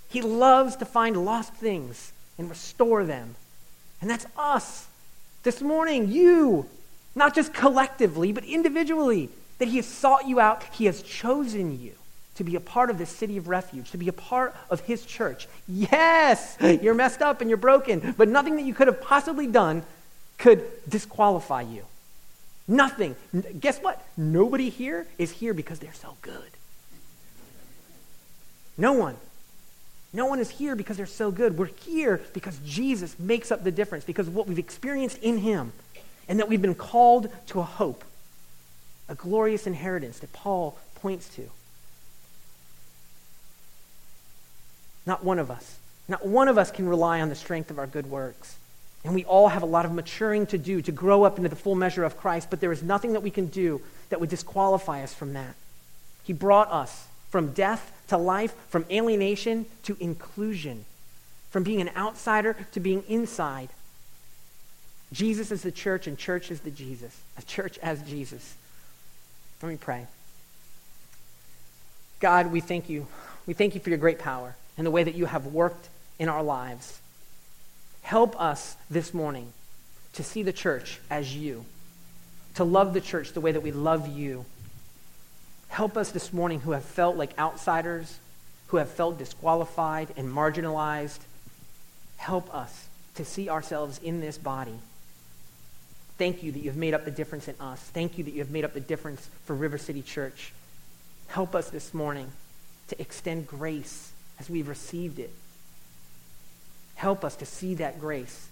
He 0.09 0.21
loves 0.21 0.75
to 0.77 0.85
find 0.85 1.23
lost 1.25 1.53
things 1.53 2.11
and 2.37 2.49
restore 2.49 3.03
them. 3.03 3.35
And 4.01 4.09
that's 4.09 4.25
us. 4.37 4.87
This 5.43 5.61
morning, 5.61 6.09
you, 6.11 6.67
not 7.15 7.35
just 7.35 7.53
collectively, 7.53 8.31
but 8.31 8.43
individually, 8.43 9.29
that 9.59 9.67
He 9.67 9.77
has 9.77 9.85
sought 9.85 10.27
you 10.27 10.39
out, 10.39 10.63
He 10.71 10.85
has 10.85 11.01
chosen 11.01 11.79
you 11.79 11.93
to 12.39 12.43
be 12.45 12.55
a 12.55 12.61
part 12.61 12.89
of 12.89 12.97
this 12.97 13.09
city 13.09 13.35
of 13.35 13.49
refuge, 13.49 13.91
to 13.91 13.97
be 13.97 14.07
a 14.07 14.13
part 14.13 14.55
of 14.69 14.79
his 14.79 15.05
church. 15.05 15.45
Yes, 15.67 16.55
you're 16.61 16.93
messed 16.93 17.21
up 17.21 17.41
and 17.41 17.49
you're 17.49 17.57
broken, 17.57 18.15
but 18.17 18.29
nothing 18.29 18.55
that 18.55 18.61
you 18.61 18.73
could 18.73 18.87
have 18.87 19.01
possibly 19.01 19.45
done 19.45 19.83
could 20.37 20.63
disqualify 20.87 21.63
you. 21.63 21.83
Nothing. 22.65 23.17
Guess 23.59 23.79
what? 23.79 24.01
Nobody 24.15 24.69
here 24.69 25.05
is 25.17 25.31
here 25.31 25.53
because 25.53 25.79
they're 25.79 25.91
so 25.91 26.15
good. 26.21 26.49
No 28.77 28.93
one. 28.93 29.17
No 30.11 30.25
one 30.25 30.39
is 30.39 30.49
here 30.49 30.75
because 30.75 30.97
they're 30.97 31.05
so 31.05 31.31
good. 31.31 31.57
We're 31.57 31.65
here 31.65 32.21
because 32.33 32.57
Jesus 32.65 33.17
makes 33.19 33.51
up 33.51 33.63
the 33.63 33.71
difference, 33.71 34.05
because 34.05 34.27
of 34.27 34.35
what 34.35 34.47
we've 34.47 34.59
experienced 34.59 35.19
in 35.19 35.39
him, 35.39 35.71
and 36.27 36.39
that 36.39 36.49
we've 36.49 36.61
been 36.61 36.75
called 36.75 37.29
to 37.47 37.59
a 37.59 37.63
hope, 37.63 38.03
a 39.07 39.15
glorious 39.15 39.67
inheritance 39.67 40.19
that 40.19 40.33
Paul 40.33 40.77
points 40.95 41.29
to. 41.35 41.49
Not 45.05 45.23
one 45.23 45.39
of 45.39 45.51
us. 45.51 45.77
Not 46.07 46.25
one 46.25 46.47
of 46.47 46.57
us 46.57 46.71
can 46.71 46.89
rely 46.89 47.21
on 47.21 47.29
the 47.29 47.35
strength 47.35 47.69
of 47.69 47.77
our 47.77 47.87
good 47.87 48.07
works. 48.07 48.57
And 49.03 49.13
we 49.13 49.25
all 49.25 49.47
have 49.47 49.63
a 49.63 49.67
lot 49.67 49.85
of 49.85 49.93
maturing 49.93 50.45
to 50.47 50.57
do 50.57 50.81
to 50.81 50.91
grow 50.91 51.23
up 51.23 51.37
into 51.37 51.49
the 51.49 51.55
full 51.55 51.75
measure 51.75 52.03
of 52.03 52.17
Christ, 52.17 52.49
but 52.49 52.59
there 52.59 52.71
is 52.71 52.83
nothing 52.83 53.13
that 53.13 53.23
we 53.23 53.29
can 53.29 53.45
do 53.45 53.81
that 54.09 54.19
would 54.19 54.29
disqualify 54.29 55.03
us 55.03 55.13
from 55.13 55.33
that. 55.33 55.55
He 56.23 56.33
brought 56.33 56.71
us 56.71 57.07
from 57.29 57.53
death 57.53 57.91
to 58.09 58.17
life, 58.17 58.53
from 58.69 58.85
alienation 58.91 59.65
to 59.83 59.97
inclusion, 59.99 60.85
from 61.49 61.63
being 61.63 61.81
an 61.81 61.89
outsider 61.95 62.55
to 62.73 62.79
being 62.79 63.03
inside. 63.07 63.69
Jesus 65.11 65.51
is 65.51 65.61
the 65.61 65.71
church, 65.71 66.05
and 66.05 66.17
church 66.17 66.51
is 66.51 66.59
the 66.59 66.71
Jesus. 66.71 67.19
A 67.37 67.41
church 67.41 67.79
as 67.79 68.01
Jesus. 68.03 68.55
Let 69.61 69.69
me 69.69 69.77
pray. 69.77 70.05
God, 72.19 72.51
we 72.51 72.59
thank 72.59 72.89
you. 72.89 73.07
We 73.45 73.53
thank 73.53 73.73
you 73.73 73.81
for 73.81 73.89
your 73.89 73.97
great 73.97 74.19
power 74.19 74.55
and 74.77 74.85
the 74.85 74.91
way 74.91 75.03
that 75.03 75.15
you 75.15 75.25
have 75.25 75.47
worked 75.47 75.89
in 76.19 76.29
our 76.29 76.43
lives. 76.43 76.99
Help 78.01 78.39
us 78.39 78.75
this 78.89 79.13
morning 79.13 79.53
to 80.13 80.23
see 80.23 80.43
the 80.43 80.53
church 80.53 80.99
as 81.09 81.35
you, 81.35 81.65
to 82.55 82.63
love 82.63 82.93
the 82.93 83.01
church 83.01 83.33
the 83.33 83.41
way 83.41 83.51
that 83.51 83.61
we 83.61 83.71
love 83.71 84.07
you. 84.07 84.45
Help 85.69 85.95
us 85.95 86.11
this 86.11 86.33
morning 86.33 86.59
who 86.59 86.71
have 86.71 86.83
felt 86.83 87.15
like 87.15 87.37
outsiders, 87.39 88.19
who 88.67 88.77
have 88.77 88.89
felt 88.89 89.17
disqualified 89.17 90.09
and 90.17 90.27
marginalized. 90.27 91.19
Help 92.17 92.53
us 92.53 92.87
to 93.15 93.23
see 93.23 93.49
ourselves 93.49 93.99
in 93.99 94.19
this 94.19 94.37
body. 94.37 94.77
Thank 96.17 96.43
you 96.43 96.51
that 96.51 96.59
you've 96.59 96.75
made 96.75 96.93
up 96.93 97.05
the 97.05 97.11
difference 97.11 97.47
in 97.47 97.55
us. 97.61 97.79
Thank 97.79 98.17
you 98.17 98.25
that 98.25 98.31
you 98.31 98.39
have 98.39 98.51
made 98.51 98.65
up 98.65 98.73
the 98.73 98.81
difference 98.81 99.29
for 99.45 99.55
River 99.55 99.77
City 99.77 100.01
Church. 100.01 100.51
Help 101.27 101.55
us 101.55 101.69
this 101.69 101.93
morning 101.93 102.29
to 102.89 102.99
extend 102.99 103.47
grace 103.47 104.11
as 104.37 104.49
we've 104.49 104.67
received 104.67 105.19
it. 105.19 105.31
Help 106.95 107.23
us 107.23 107.37
to 107.37 107.45
see 107.45 107.75
that 107.75 107.99
grace. 107.99 108.49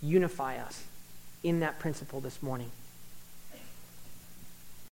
Unify 0.00 0.58
us 0.58 0.84
in 1.42 1.60
that 1.60 1.80
principle 1.80 2.20
this 2.20 2.40
morning. 2.42 2.70